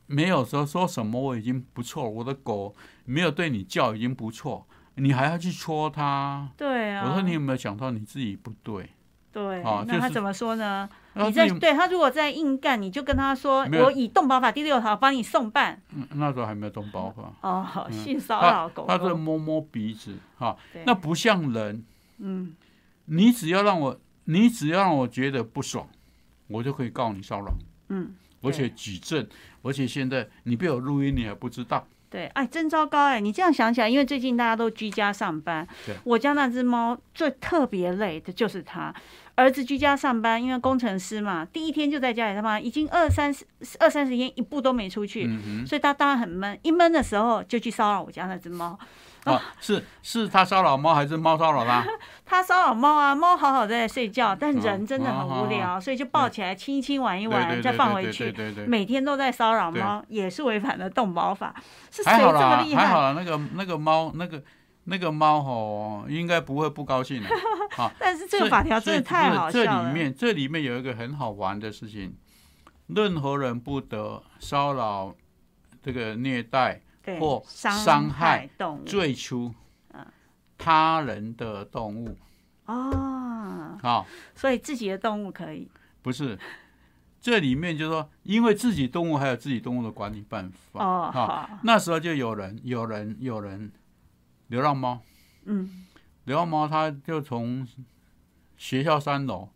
[0.08, 2.76] 没有说说什么，我已经不错，我的狗
[3.06, 4.68] 没有对你叫已经不错。
[4.96, 6.50] 你还要去戳它？
[6.58, 7.06] 对啊。
[7.08, 8.90] 我说你有没有想到你自己不对？
[9.32, 9.64] 对。
[9.64, 10.90] 啊，那他怎么说呢？
[11.14, 17.32] 你在对他如果在硬干，你就跟他说：“我以动保法第六条帮你送办。”嗯，那时候还没有动保法。
[17.42, 18.86] 哦，性骚扰狗。
[18.86, 21.86] 他在摸摸鼻子，哈，那不像人。
[22.18, 22.54] 嗯。
[23.14, 25.88] 你只要让我，你只要让我觉得不爽，
[26.48, 27.54] 我就可以告你骚扰。
[27.90, 28.16] 嗯。
[28.42, 29.28] 而且举证，
[29.62, 31.86] 而且现在你被我录音，你还不知道。
[32.10, 33.20] 对，哎，真糟糕哎！
[33.22, 35.66] 你这样想起来，因为最近大家都居家上班，
[36.04, 38.94] 我家那只猫最特别累的就是它。
[39.36, 43.46] 儿子居家上班，因为工程师嘛，第一天就在家里，他妈已经二三十、
[43.80, 45.30] 二三十天一步都没出去，
[45.66, 46.60] 所以他当然很闷。
[46.64, 48.78] 一闷的时候，就去骚扰我家那只猫。
[49.32, 51.86] 啊，是是他骚扰猫还是猫骚扰他？
[52.26, 58.34] 他骚扰猫啊，猫好好在睡觉，但人真的很无聊，所以就抱起来亲一亲玩一玩，再放回去。
[58.66, 61.54] 每天都在骚扰猫，也是违反了动保法。
[61.92, 62.88] 是谁这么厉害？
[62.88, 64.42] 还好了，那个那个猫，那个
[64.86, 67.30] 那个猫吼，应该不会不高兴的。
[67.78, 69.66] 啊，但是这个法条真的太好笑了。
[69.66, 72.16] 这里面这里面有一个很好玩的事情，
[72.88, 75.14] 任何人不得骚扰
[75.84, 76.82] 这个虐待。
[77.20, 79.54] 或伤害动物，最初
[80.58, 82.18] 他人的动物。
[82.66, 85.70] 哦，好，所以自己的动物可以。
[86.02, 86.38] 不是？
[87.20, 90.84] 这里面就说，因为自己动物还有自己动物的管理办法。
[90.84, 93.72] 哦，好，那时候就有人有人有人
[94.48, 95.00] 流浪猫，
[95.46, 95.86] 嗯，
[96.24, 97.68] 流浪猫它就从
[98.58, 99.50] 学校三楼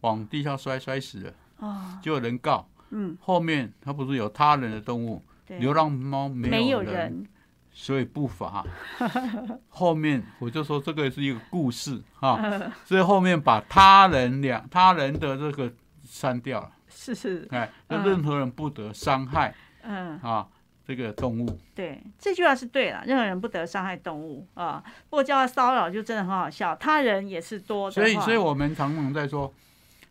[0.00, 1.34] 往地下摔摔死了。
[1.58, 5.22] 哦，就有人告，嗯，后面它不是有他人的动物。
[5.58, 7.26] 流浪猫没有人，
[7.72, 8.64] 所以不罚。
[9.68, 12.38] 后面我就说这个是一个故事哈，
[12.84, 15.72] 所以后面把他人两他人的这个
[16.04, 16.70] 删掉了。
[16.88, 20.46] 是是，哎，那任何人不得伤害，嗯啊，
[20.86, 21.58] 这个动物。
[21.74, 24.82] 对，这句话是对了，任何人不得伤害动物啊。
[25.08, 27.92] 不过叫他骚扰就真的很好笑，他人也是多的。
[27.92, 29.52] 所以，所以我们常常在说，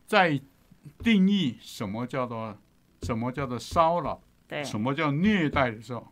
[0.08, 0.41] 在
[1.04, 2.58] 定义什么叫做
[3.04, 4.19] 什么叫做骚扰。
[4.63, 6.07] 什么叫虐待的时候，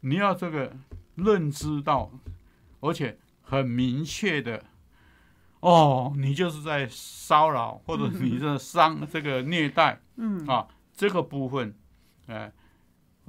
[0.00, 0.74] 你要这个
[1.14, 2.10] 认知到，
[2.80, 4.64] 而且很明确的，
[5.60, 10.46] 哦，你就是在骚扰或者你这伤这个虐待，嗯。
[10.46, 11.74] 啊，这个部分，
[12.26, 12.36] 哎。
[12.36, 12.52] 呃，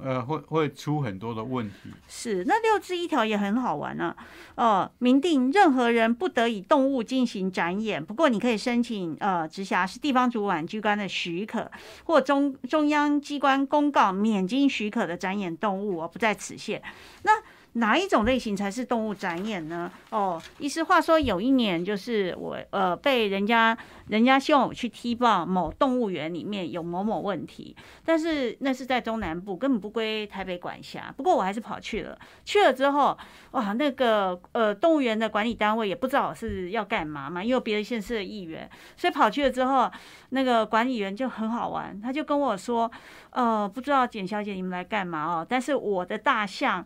[0.04, 1.90] 呃会会出很多的问题。
[2.08, 4.14] 是，那六字一条也很好玩呢。
[4.54, 11.70] 哦，明定任何人不得以动物进行展演，不过你可以申请呃，直辖市地方主管机关的许可，
[12.04, 16.82] 或中中央机关公告免经许可的展演动物，而不在此限。
[17.22, 17.32] 那
[17.74, 19.90] 哪一种类型才是动物展演呢？
[20.10, 23.76] 哦，意思话说，有一年就是我呃被人家
[24.08, 31.12] 人家希望我去踢爆某动物园里面有某某问题，但是那是在中南部，根本不归台北管辖。
[31.16, 33.16] 不过我还是跑去了，去了之后，
[33.52, 39.90] 哇，那个呃动物园的管理单位也不知道是要干嘛嘛，因为别的县市的议员，所以跑去了之后，
[40.28, 42.90] 那个管理员就很好玩，他就跟我说，
[43.30, 46.84] 呃，不知道简小姐你们来干嘛哦，但是我的大象。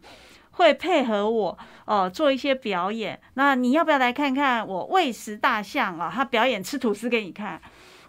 [0.57, 6.11] 会配合我哦做一些表演，那你要不要来看看我喂食大象啊？
[6.13, 7.61] 他表演吃吐司给你看，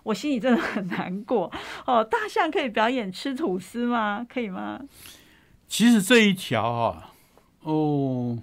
[0.03, 1.51] 我心里真的很难过
[1.85, 2.01] 哦。
[2.03, 4.25] 大象可以表演吃吐司吗？
[4.27, 4.81] 可以吗？
[5.67, 7.11] 其实这一条啊，
[7.63, 8.37] 哦，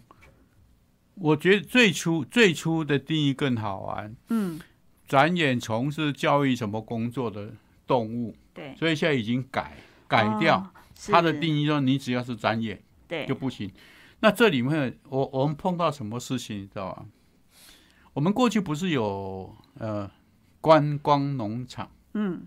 [1.14, 4.14] 我觉得最初最初的定义更好玩。
[4.28, 4.60] 嗯，
[5.08, 7.54] 展演从事教育什么工作的
[7.86, 10.70] 动物，对，所以现在已经改改掉
[11.06, 13.72] 它的定义，说你只要是展演，对，就不行。
[14.24, 17.04] 那这里面，我我们碰到什么事情，你知道吧？
[18.14, 20.10] 我们过去不是有呃
[20.62, 22.46] 观光农场，嗯，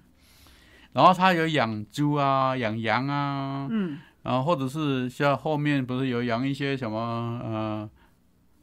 [0.94, 7.88] 然后他有养猪啊，养羊啊，嗯，然后或者是像后面不是有养一些什么呃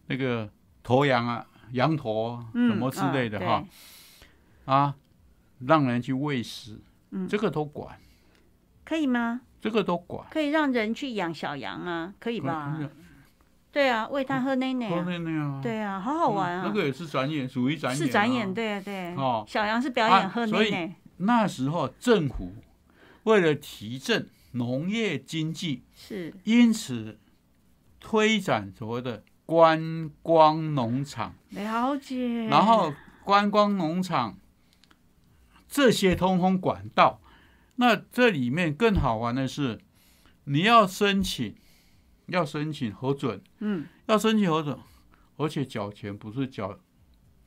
[0.08, 0.50] 那个
[0.82, 3.64] 驼羊啊，羊驼什么之类的哈，
[4.64, 4.96] 啊，
[5.60, 6.80] 让人去喂食，
[7.12, 7.96] 嗯，这个都管，
[8.84, 9.42] 可以吗？
[9.60, 12.12] 这个都管，可以让人去养小羊啊？
[12.18, 12.76] 可以吧？
[13.74, 15.02] 对啊，喂他喝奶奶啊！
[15.02, 15.60] 喝奶奶啊！
[15.60, 16.62] 对啊，好好玩啊！
[16.64, 17.98] 那个也是展演，属于展演。
[17.98, 19.16] 是展演，对啊，对。
[19.16, 20.94] 哦，小杨是表演喝奶奶。
[21.16, 22.54] 那时候政府
[23.24, 27.18] 为了提振农业经济，是因此
[27.98, 31.34] 推展所谓的观光农场。
[31.50, 32.44] 了解。
[32.44, 34.38] 然后观光农场
[35.68, 37.20] 这些通通管道，
[37.74, 39.80] 那这里面更好玩的是，
[40.44, 41.56] 你要申请。
[42.26, 44.78] 要申请核准，嗯，要申请核准，
[45.36, 46.78] 而且缴钱不是缴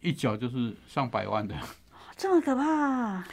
[0.01, 1.55] 一缴就是上百万的，
[2.15, 3.23] 这么可怕。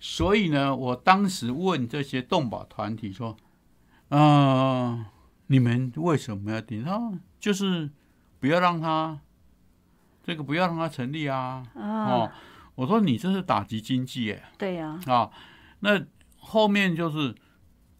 [0.00, 3.36] 所以呢，我当时问这些动保团体说
[4.10, 5.12] ：“啊，
[5.46, 6.84] 你们为什么要顶？
[6.84, 7.88] 他就是
[8.40, 9.20] 不要让他
[10.24, 12.28] 这个不要让他成立啊。”哦，
[12.74, 14.50] 我说你这是打击经济哎。
[14.58, 14.98] 对呀。
[15.06, 15.30] 啊，
[15.78, 16.04] 那
[16.38, 17.32] 后面就是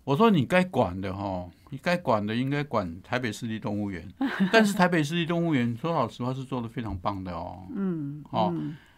[0.02, 1.48] 我说你该管的哈。
[1.72, 4.06] 你该管的应该管台北市立动物园，
[4.52, 7.66] 但是台北市立动物园说老实话是做的非常棒的哦。
[7.74, 8.54] 嗯，哦，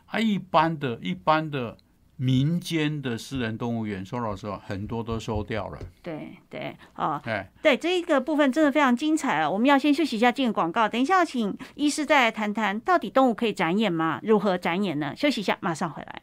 [0.09, 1.77] 它一般的一般的
[2.17, 5.79] 民间的私人动物园，说老实话很多都收掉了。
[6.03, 9.49] 对对，哦，对对，这一个部分真的非常精彩啊！
[9.49, 14.19] 我们要先休息一下，进广告，等一下请医师再来谈谈，到底动物可以展演吗？
[14.25, 15.15] 如何展演呢？
[15.17, 16.23] 休息一下，马上回来。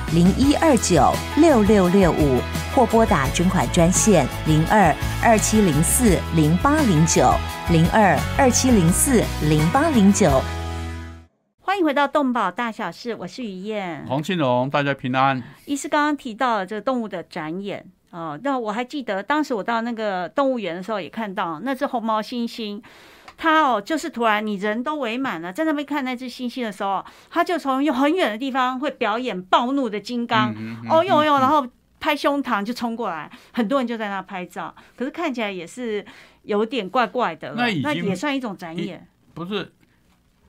[0.13, 2.41] 零一二九六六六五，
[2.75, 4.93] 或拨打捐款专线零二
[5.23, 7.31] 二七零四零八零九
[7.71, 10.41] 零二二七零四零八零九。
[11.61, 15.41] 欢迎回到动保大小事，我是于燕，黄庆荣，大家平安。
[15.63, 22.81] 医师刚刚提到了这个动物的展演哦，那我还记得当时我到那个动物园的时候，也看到那只红毛猩猩。
[23.41, 30.53] 他哦，就是突然你人都围满了，在那边看那只猩猩的时候，他就从有很远的地方会表演暴怒的金刚，
[30.87, 31.67] 哦呦呦，然后
[31.99, 34.75] 拍胸膛就冲过来，很多人就在那拍照。
[34.95, 36.05] 可是看起来也是
[36.43, 39.07] 有点怪怪的，那那也算一种展演。
[39.33, 39.71] 不是，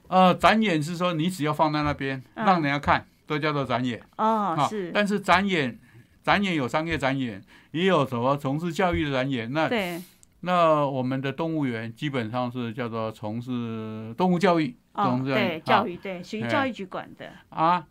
[0.08, 4.66] 呃，展演是说你只要放在那边让人家看，都叫做展演哦。
[4.68, 5.78] 是，但是展演
[6.22, 9.98] 展演有商业展演，也有什么从事教育的展演，那对。
[10.44, 17.86] 那我们的动物园基本上是叫做从事动物教育，哦，对，教育对，属于教育局管的啊。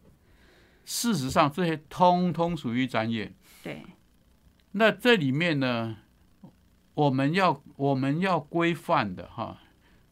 [0.83, 3.33] 事实上，这些通通属于展演。
[3.63, 3.83] 对。
[4.73, 5.95] 那这里面呢，
[6.93, 9.59] 我们要我们要规范的哈，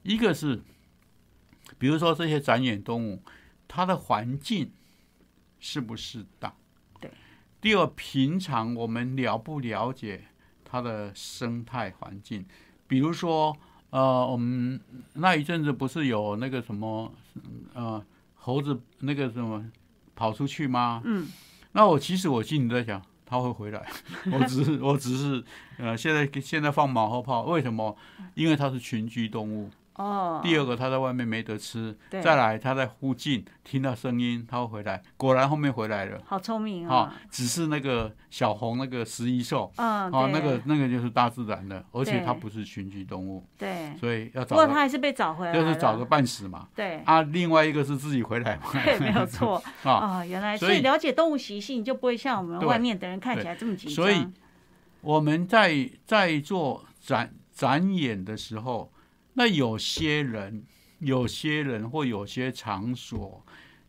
[0.03, 0.61] 一个是，
[1.77, 3.21] 比如说这些展演动物，
[3.67, 4.71] 它的环境
[5.59, 6.55] 适不适当？
[7.01, 7.11] 对。
[7.59, 10.28] 第二，平常我们了不了解？
[10.70, 12.45] 它的生态环境，
[12.88, 13.55] 比如说，
[13.89, 14.80] 呃，我们
[15.13, 17.11] 那一阵子不是有那个什么，
[17.74, 18.03] 呃，
[18.36, 19.65] 猴子那个什么
[20.15, 21.01] 跑出去吗？
[21.05, 21.28] 嗯，
[21.72, 23.88] 那我其实我心里在想，它会回来，
[24.32, 25.43] 我只是我只是，
[25.78, 27.97] 呃，现在现在放马后炮，为什么？
[28.36, 29.70] 因为它是群居动物。
[29.99, 37.13] 哦，第二个他在外面没得吃，再来他在附近听到声音，他会回来，果然后面回来了，好聪明啊！
[37.29, 44.55] 只是那个小红那个食蚁兽，嗯，哦，那个那个就是大自然的，而且它不是群居动物，对，所以要找。
[44.55, 46.99] 不过它还是被找回来就是找个半死嘛，对。
[46.99, 49.61] 啊，另外一个是自己回来嘛，对，没有错。
[49.83, 53.95] 啊，原来所以了解动物习性就不会像我们外面的人看起来这么紧张。
[53.95, 54.25] 所以
[55.01, 58.89] 我们在在做展展演的时候。
[59.39, 60.65] 那有些人，
[60.97, 63.45] 有些人或有些场所，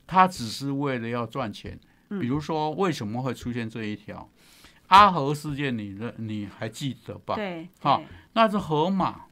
[0.07, 1.77] 他只是为了要赚钱。
[2.21, 4.31] 比如说，为什么会出现这一条
[4.87, 5.77] 阿和事件？
[5.77, 7.35] 你认你还记得吧？
[7.35, 8.01] 对，好，
[8.35, 9.25] 那是河马，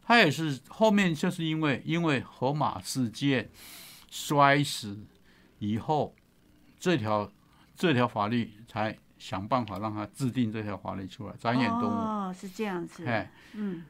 [0.00, 3.50] 他也是后面就是因为因为河马事件
[4.12, 5.04] 摔死
[5.58, 6.14] 以后，
[6.78, 7.28] 这条
[7.74, 11.86] 这条法律才想办法让他制定这条法律出来，展演动物。
[11.86, 13.04] 哦，是这样子。
[13.06, 13.82] 哎，嗯。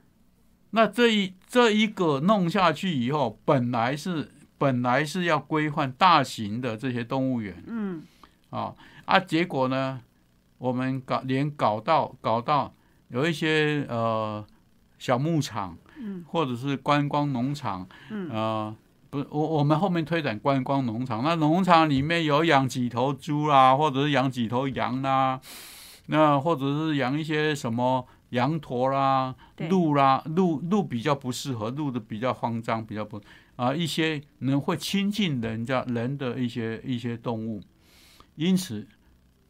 [0.74, 8.02] 那这一这一个弄下去以后，本来是本来是要规范大型的这些动物园，嗯，
[8.48, 10.00] 啊啊，结果呢，
[10.56, 12.72] 我们搞连搞到搞到
[13.08, 14.42] 有一些呃
[14.98, 18.74] 小牧场，嗯，或者是观光农场，嗯，呃，
[19.10, 25.38] 不，我我们后面推展观光农场，那农场里面有养几头猪啦，或者是养几头羊啦，
[26.06, 28.06] 那或者是养一些什么。
[28.32, 29.34] 羊驼啦，
[29.68, 33.20] 鹿啦，鹿鹿比较不适合，鹿的比较慌张，比较不
[33.56, 37.60] 啊，一些能会亲近人家人的一些一些动物，
[38.36, 38.86] 因此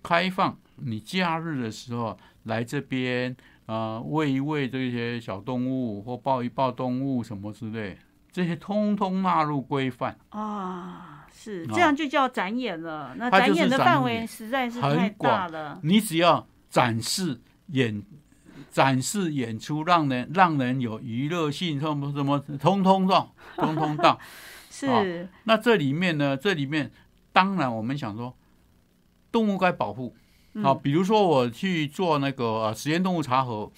[0.03, 7.97] 开放你假日的时候来这边啊，喂一喂这些小动物或抱一抱动物什么之类，
[8.33, 13.14] 这些通通纳入规范啊，是这样就叫展演了。
[13.16, 18.03] 那展演的范围实在是太大了，你只要展示演。
[18.73, 24.18] 展示演出，让人让人有娱乐性，什么什么，通通到， 通通到。
[24.70, 25.29] 是。
[25.45, 26.35] 那这里面呢？
[26.37, 26.91] 这里面
[27.33, 28.35] 当然我们想说，
[29.31, 30.16] 动物该保护。
[30.62, 33.70] 好，比如说我去做那个实验动物茶盒，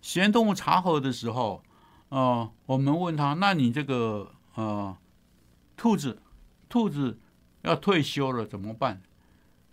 [0.00, 1.62] 实验动物茶盒的时候，
[2.08, 4.96] 呃，我们问他，那你这个呃，
[5.76, 6.20] 兔子，
[6.68, 7.18] 兔子
[7.62, 9.02] 要退休了怎么办？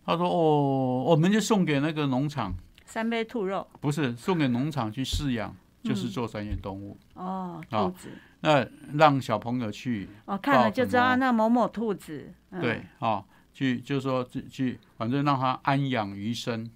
[0.06, 2.56] 他说哦，我们就送给那个农场。
[2.86, 7.62] 三杯兔肉不是送给农场去饲养，就是做三眼动物哦。
[7.70, 8.10] 兔子
[8.42, 12.32] 那让小朋友去哦，看了就知道那某某兔子。
[12.62, 16.70] 对哦，去就说去，反正让他安养余生。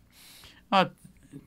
[0.70, 0.89] 那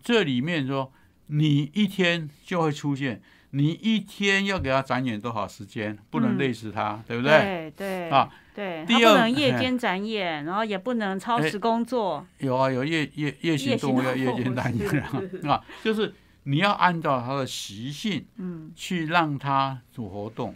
[0.01, 0.93] 这里面说，
[1.27, 3.21] 你一天就会出现，
[3.55, 7.31] 你一天要给他展演多少时间，不能累死他，对不对？
[7.31, 8.29] 对对啊。
[8.55, 12.27] 对，他不能夜间展演， 然后也不能超时工作。
[12.37, 15.03] 有啊，有夜夜夜行动物要夜间展演
[15.49, 20.55] 啊，就是你要按照他的习性，嗯，去让他做活动。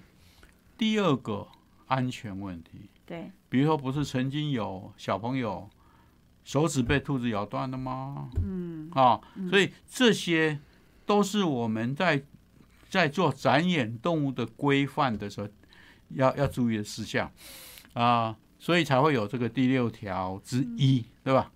[0.77, 1.49] 第二个
[1.87, 5.67] 安全问题，对，比如说不是曾经有小朋友
[6.45, 8.29] 手指被兔子咬断了吗？
[8.45, 9.19] 嗯，啊，
[9.49, 10.59] 所以这些
[11.07, 12.23] 都是我们在
[12.89, 15.49] 在做展演动物的规范的时候
[16.11, 17.31] 要要注意的事项。
[17.93, 21.51] 啊，所以才会有这个第六条之一，对吧？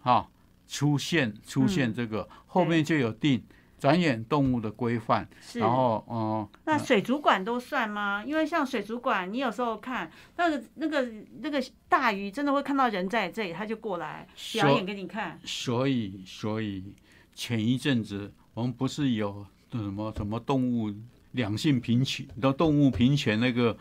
[0.00, 0.30] 好，
[0.66, 3.44] 出现出现这个后面就有定
[3.78, 8.24] 展演动物的规范，然后嗯，那水族馆都算吗？
[8.26, 11.06] 因为像水族馆，你有时候看那个那个
[11.42, 15.38] 那个大鱼，真的会看到人在这里，他就过来表演给你看。
[15.44, 16.94] 所以，所以
[17.34, 19.46] 前一阵子我们不是有
[19.78, 20.92] 什么什么动物
[21.32, 23.76] 两性平权的动物平权那个。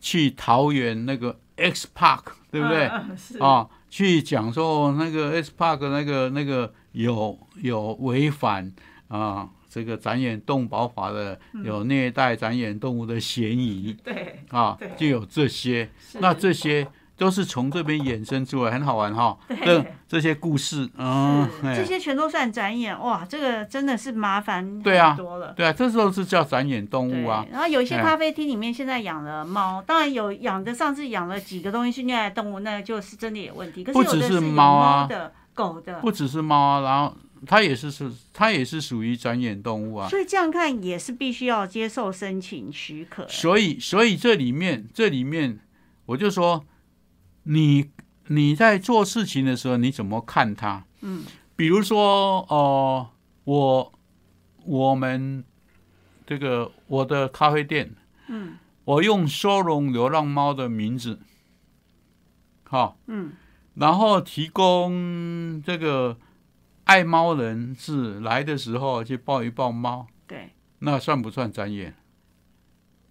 [0.00, 2.22] 去桃园那个 X Park，
[2.52, 2.84] 对不对？
[3.40, 8.72] 啊，去讲说那个 X Park 那个那个有有违反
[9.08, 13.92] 啊这个展演动保法的，有虐待展演动物的嫌疑。
[14.04, 15.90] 对，啊，就有这些。
[16.20, 16.86] 那这些
[17.18, 19.36] 都是从这边衍生出来，很好玩哈。
[19.48, 25.52] 这这些故事，嗯，这些全都算展演哇，这个真的是麻烦对啊多了。
[25.56, 27.44] 对啊，这时候是叫展演动物啊。
[27.50, 33.82] 然后有一些咖啡厅里面现在养了猫，当然有养的，上次养了几个东西是虐待动物，那就是真的有问题。
[33.82, 40.08] 可是不只是猫啊，的狗的，不只是猫啊，然后它也是是它也是属于展演动物啊。
[40.08, 43.26] 所以这样看也是必须要接受申请许可。
[43.26, 45.58] 所以所以这里面这里面
[46.06, 46.64] 我就说。
[47.50, 47.90] 你
[48.26, 50.84] 你在做事情的时候，你怎么看它？
[51.00, 51.24] 嗯，
[51.56, 53.08] 比如说，哦，
[53.44, 53.92] 我
[54.66, 55.42] 我们
[56.26, 57.94] 这个我的咖啡店，
[58.26, 61.20] 嗯，我用收容流浪猫的名字，
[62.64, 63.32] 好，嗯，
[63.74, 66.18] 然后提供这个
[66.84, 71.94] 爱猫人士来的时候去抱一抱猫，对，那算不算专业？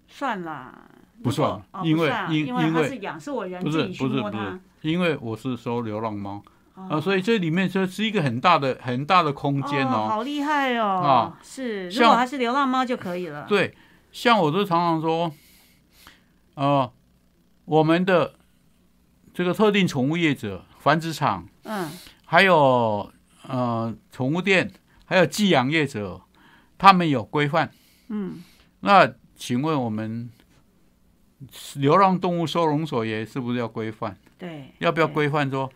[0.08, 0.90] 算啦。
[1.24, 6.41] 不算，因为因因为是养，是我人不是不是不是，因为我是收流浪猫
[6.76, 13.45] 啊，所以这里面这是一个很大的很大的空间哦，好厉害哦啊，是，如果它是流浪猫就可以了。
[13.49, 13.76] 对，
[14.11, 15.34] 像我都常常说，
[16.53, 16.91] 呃，
[17.65, 18.36] 我们的
[19.34, 21.89] 这个特定宠物业者、繁殖场，嗯，
[22.26, 23.11] 还有
[23.47, 24.72] 呃宠物店，
[25.05, 26.22] 还有寄养业者，
[26.78, 27.72] 他们有规范，
[28.09, 28.43] 嗯，
[28.82, 30.30] 那请问我们？
[31.76, 34.16] 流浪动物收容所也是不是要规范？
[34.38, 35.70] 对，要不要规范说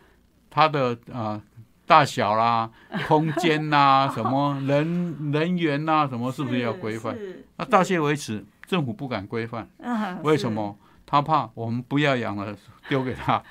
[0.50, 1.42] 它的啊
[1.86, 2.70] 大小啦、
[3.08, 7.18] 空间呐、什么 人人员呐，什么是不是要规范？
[7.58, 9.68] 那到现为止，政府不敢规范，
[10.24, 10.78] 为什么？
[11.06, 12.56] 他怕我们不要养了，
[12.88, 13.44] 丢给他。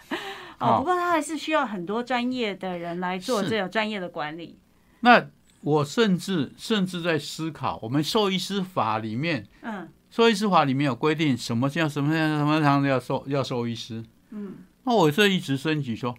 [0.59, 4.59] 哦，不过他还是需要很多专业的人来做这个专业的管理。
[5.01, 5.27] 那
[5.61, 9.89] 我甚至甚至在思考，我们兽医师法里面，嗯。
[10.11, 14.05] 兽医师法里面有规定，什么叫什么什么样要兽要兽医师？
[14.31, 16.17] 嗯，那我这一直升级说，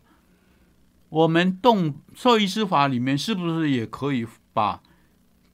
[1.09, 4.81] 我们动兽医师法里面是不是也可以把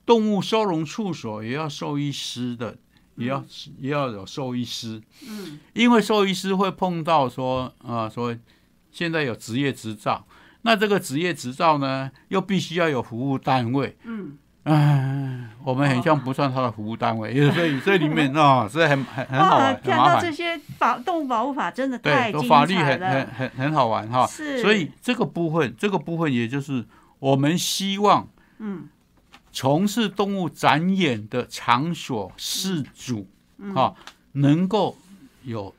[0.06, 2.78] 动物收容处所也要兽医师的，
[3.16, 3.44] 也要
[3.80, 5.02] 也要有兽医师？
[5.28, 8.38] 嗯，因为兽医师会碰到说啊，说
[8.92, 10.28] 现在有职业执照，
[10.62, 13.98] 那这个职业执照呢，又必须要有服务单位。
[14.04, 14.38] 嗯。
[14.68, 24.28] 唉，我们很像不算他的服务单位，所以这里面啊， 是很很很好玩，看到这些保动物保护法真的太精彩了，很很很很好玩哈。
[24.28, 26.86] 是，所以这个部分，这个部分也就是
[27.20, 28.90] 我们希望，嗯，
[29.54, 33.26] 从事动物展演的场所事主
[33.74, 33.94] 啊，
[34.34, 34.98] 能够
[35.44, 35.74] 有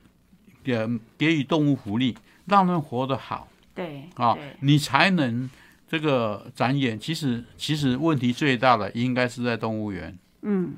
[0.64, 2.16] 给给予动物福利，
[2.46, 5.50] 让人活得好，对啊，你才能。
[5.88, 10.16] 这个展演其实其实问题最大的应该是在动物园。
[10.42, 10.74] 嗯，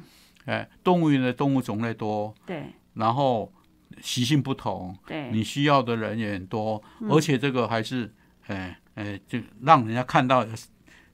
[0.46, 3.52] 哎，动物园的动物种类多，对，然后
[4.00, 8.10] 习性不同，对，你需要的人也很多，而且这个还是，
[8.46, 10.46] 哎哎，就让人家看到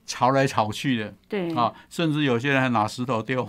[0.05, 3.45] 吵来吵去的，对啊，甚至有些人还拿石头丢。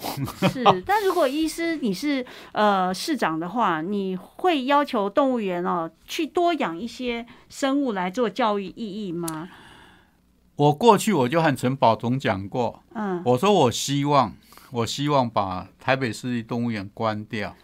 [0.50, 9.48] 是，但如果医师你是呃市长的话，你会要求动物园哦去多养一些生物来做教育意义吗？
[10.58, 14.34] 我过去我就和陈宝总讲过，嗯，我说我希望，
[14.72, 17.54] 我希望把台北市立动物园关掉，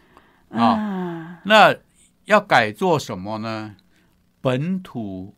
[0.51, 1.75] 啊，那
[2.27, 3.75] 要改做什么呢？
[4.41, 5.35] 本土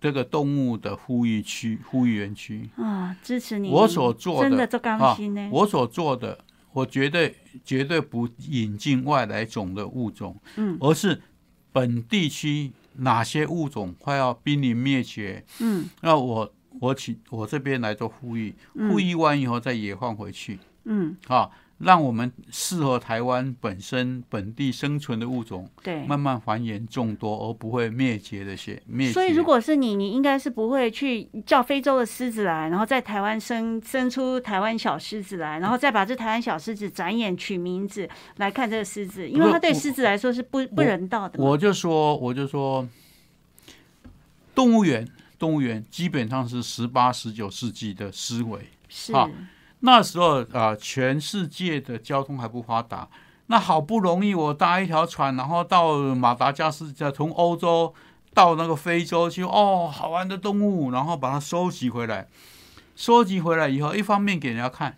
[0.00, 3.68] 这个动物的呼吁区、呼吁园区啊，支持你。
[3.68, 5.46] 我所做的，真的做刚心呢。
[5.52, 6.38] 我所做的，
[6.72, 11.20] 我绝对绝对不引进外来种的物种，嗯，而是
[11.70, 16.50] 本地区哪些物种快要濒临灭绝，嗯，那我。
[16.80, 29.12] 我请我这边来做呼吁，呼吁完以后再野放回去，嗯，好，让我们适合台湾本身本地生存的物种，对，慢慢繁衍众多，而不会灭绝的些灭。
[29.12, 38.08] 所以，如果是你，你应该是不会去叫非洲的狮子来，然后在台湾生生出台湾小狮子来，然后再把这台湾小狮子展演取名字
[38.38, 41.42] 来看这个狮子，因为它对狮子来说是不不人道的。
[41.42, 42.88] 我就说，我就说，
[44.54, 45.06] 动物园。
[45.38, 49.12] 动物园基本上是十八、十九世纪的思维，是。
[49.12, 49.30] 啊，
[49.80, 53.08] 那时候啊，全世界的交通还不发达，
[53.46, 57.94] 那好不容易我搭一条船，然后到马达加斯加，从欧洲
[58.34, 62.26] 到那个非洲去，哦，好玩的动物，然后把它收集回来，
[62.96, 64.96] 收集回来以后，一方面给人家看，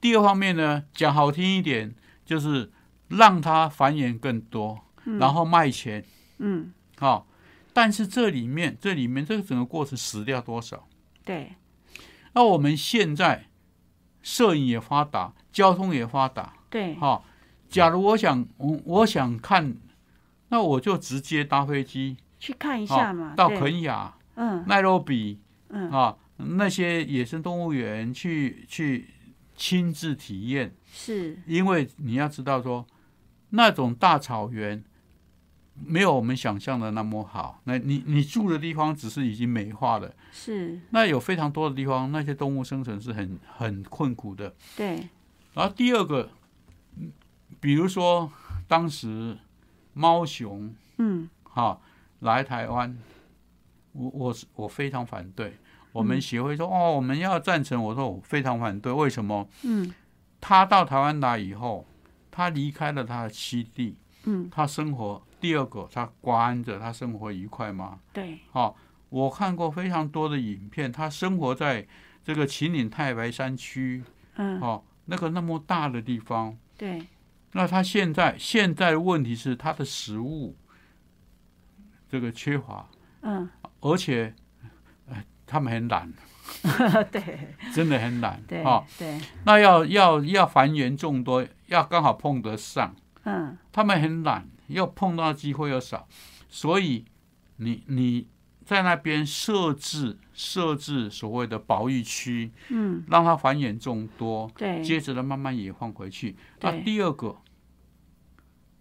[0.00, 1.94] 第二方面呢，讲好听一点，
[2.24, 2.72] 就是
[3.08, 6.04] 让它繁衍更多，然后卖钱，
[6.38, 7.26] 嗯，好。
[7.76, 10.88] 但是这里面，这里面这个整个过程死掉多少？
[11.22, 11.52] 对。
[12.32, 13.48] 那我们现在
[14.22, 16.94] 摄影也发达，交通也发达，对。
[16.94, 17.22] 哈，
[17.68, 19.76] 假如我想，我我想看
[20.48, 29.10] 那我就直接搭飞机去看一下嘛，到肯雅、嗯，奈洛比，嗯啊，那些野生动物园去去
[29.54, 32.86] 亲自体验，是因为你要知道说，
[33.50, 34.82] 那种大草原
[35.84, 37.60] 没有我们想象的那么好。
[37.64, 44.54] 那你你住的地方只是已经美化了，是那有非常多的地方，那些动物生存是很很困苦的。
[44.76, 45.08] 对。
[45.54, 46.30] 然后第二个，
[47.60, 48.30] 比如说
[48.68, 49.36] 当时
[49.94, 51.80] 猫熊，嗯，哈，
[52.20, 52.96] 来台湾，
[53.92, 55.56] 我我是我非常反对。
[55.92, 57.82] 我们协会说哦，我们要赞成。
[57.82, 59.48] 我说我非常反对，为什么？
[59.62, 59.94] 嗯，
[60.42, 61.86] 他到台湾来以后，
[62.30, 68.00] 他离开了他的栖地，嗯，他生活第二个，他关着，他生活愉快吗？
[68.12, 68.76] 对，好，
[69.10, 71.86] 我看过非常多的影片，他生活在
[72.24, 74.02] 这个秦岭太白山区，
[74.34, 77.06] 嗯，哦，那个那么大的地方，对，
[77.52, 80.56] 那他现在现在的问题是他的食物
[82.08, 82.88] 这个缺乏，
[83.20, 83.48] 嗯，
[83.82, 84.34] 而且。
[85.48, 86.12] 他们很懒，
[87.12, 88.64] 对，真的很懒，对，
[88.98, 96.08] 对，那要要要繁衍众多，要刚好碰得上，嗯，他们很懒，要碰到机会又少，
[96.48, 97.04] 所以
[97.56, 98.26] 你你
[98.64, 106.36] 在那边设置设置所谓的保育区，嗯，让它繁衍众多，对，接着呢慢慢也放回去。
[106.60, 107.36] 那第二个，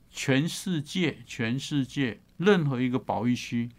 [0.09, 3.69] 全世界全世界任何一个保育区，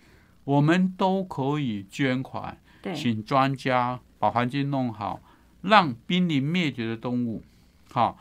[0.45, 2.59] 我们都可以捐款。
[2.95, 5.21] 请专家把环境弄好，
[5.63, 7.43] 让濒临灭绝的动物
[7.91, 8.17] 好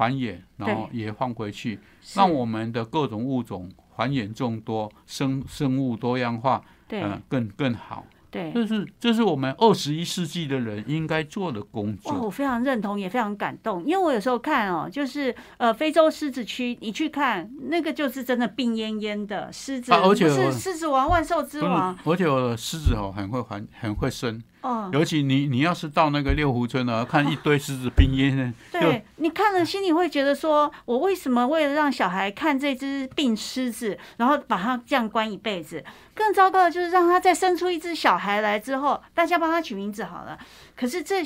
[0.00, 1.78] 繁衍，然后也放回去，
[2.14, 8.06] 让我们的各种物种繁衍众多，生生物多样化，嗯，更更好。
[8.30, 12.14] 对，这是这是我们二十一世纪的人应该做的工作。
[12.14, 22.24] 我非常认同，也非常感动，因为我有时候看哦，就是呃，非洲狮子区，你去看那个就是真的病恹恹的狮子，而且是狮子王万兽之王，而且
[22.56, 24.42] 狮子哦很会繁，很会生。
[24.62, 35.82] 哦，尤其你你要是到那个六湖村呢，看一堆狮子病烟呢，对你看了心里会觉得说，我为什么为了让小孩看这只病狮子，然后把它这样关一辈子？
[36.14, 40.38] 更糟糕的就是让他再生出一只小孩来之后，大家帮他取名字好了。
[40.76, 41.24] 可是这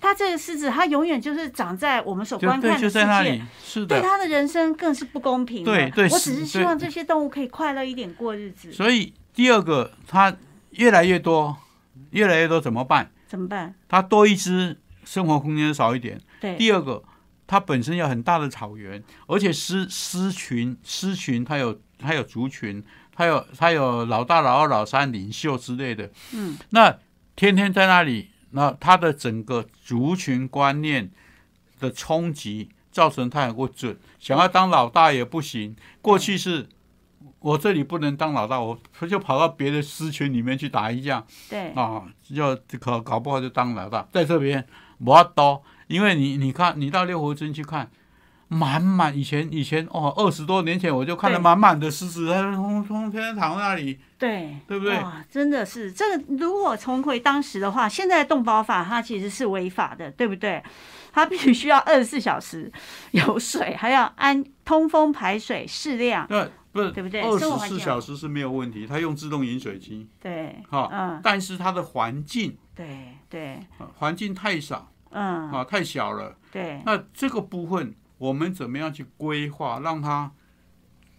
[0.00, 5.62] 他这个狮子，他永远就是长在我们所观看的世界，是的，对他的人生更是不公平。
[5.62, 8.72] 对对，我只是希望这些动物可以快乐一点过日子。
[8.72, 10.34] 所以第二个，它
[10.70, 11.54] 越来越多。
[12.10, 13.10] 越来越多怎么办？
[13.26, 13.74] 怎么办？
[13.88, 16.20] 它多一只，生活空间少一点。
[16.40, 16.56] 对。
[16.56, 17.02] 第二个，
[17.46, 22.82] 它本身有很大的草原，而且狮狮群狮群它有它有族群，
[23.14, 26.10] 它有它有老大、老二、老三领袖之类的。
[26.32, 26.58] 嗯。
[26.70, 26.98] 那
[27.36, 31.10] 天天在那里，那它的整个族群观念
[31.78, 35.76] 的冲击，造成它很不准，想要当老大也不行。
[36.02, 36.68] 过去是。
[37.40, 38.78] 我这里不能当老大，我
[39.08, 41.24] 就跑到别的狮群里面去打一架。
[41.48, 44.06] 对啊，要搞搞不好就当老大。
[44.12, 44.66] 在这边
[44.98, 47.90] 我刀，因为你你看，你到六湖村去看，
[48.48, 53.98] 满满以前以前哦，二十多年前我就看到满满的狮子，它通通天天躺在那里。
[54.18, 54.98] 对，对不对？
[54.98, 56.24] 哇，真的是这个。
[56.36, 60.62] 如果重回当时的话，现在的动保法它其实是违法的，对不对？
[61.12, 62.70] 它必须要二十四小时
[63.12, 66.26] 有水，还要安通风排水适量。
[66.26, 66.50] 对。
[66.72, 67.20] 不是，对不对？
[67.20, 70.08] 二十四小时是没有问题，它用自动饮水机。
[70.20, 73.60] 对，哈，嗯，但是它的环境，对对，
[73.96, 76.36] 环境太少，嗯，啊，太小了。
[76.52, 80.30] 对，那这个部分我们怎么样去规划，让它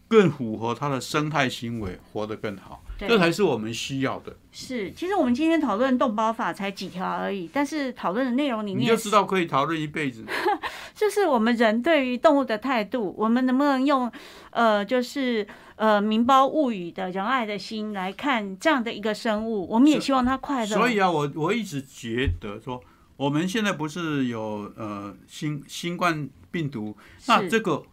[0.07, 2.83] 更符合它的生态行为，活得更好？
[3.07, 4.35] 这才是我们需要的。
[4.51, 10.25] 是，其实我们今天讨论动保法才几条而已，但是讨论的内容里面，你就知道可以讨论一辈子。
[10.93, 14.11] 就是我们人对于动物的态度，我们能不能用
[14.51, 19.67] 呃，就是呃，民胞物语的仁爱的心来看这样的一个生物？
[19.69, 20.67] 我们也希望它快乐。
[20.67, 22.81] 所以啊，我我一直觉得说，
[23.17, 26.95] 我们现在不是有呃新新冠病毒，
[27.27, 27.83] 那这个。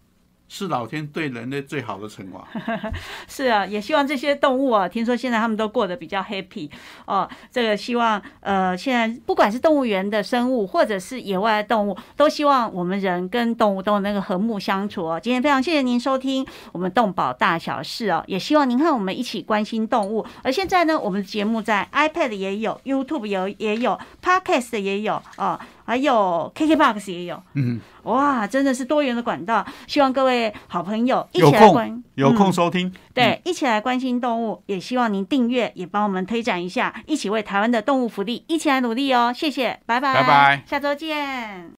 [0.49, 2.49] 是老天对人类最好的惩罚。
[3.29, 6.71] 是啊，也希望这些动物啊，听说现在他们都过得比较 happy
[7.07, 7.29] 哦。
[7.53, 15.21] 这个希望呃，现在不管是动物园的生物，或者是野外的动物，都希望我们人跟动物都那个和睦相处哦。
[15.23, 20.27] 今天非常谢谢您收听我们动保大小事哦，也希望您和我们一起关心动物。
[20.43, 25.61] 而现在呢，我们的节目在 iPad 也有，YouTube 有也有，Podcast 也有哦。
[25.89, 41.71] 还有 KKBOX 也有，嗯，哇，真的是多元的管道，希望各位好朋友一起来关，有空收听，对，一起来关心动物，也希望您订阅，也帮我们推展一下，一起为台湾的动物福利一起来努力哦，谢谢，拜拜，拜拜，下周见。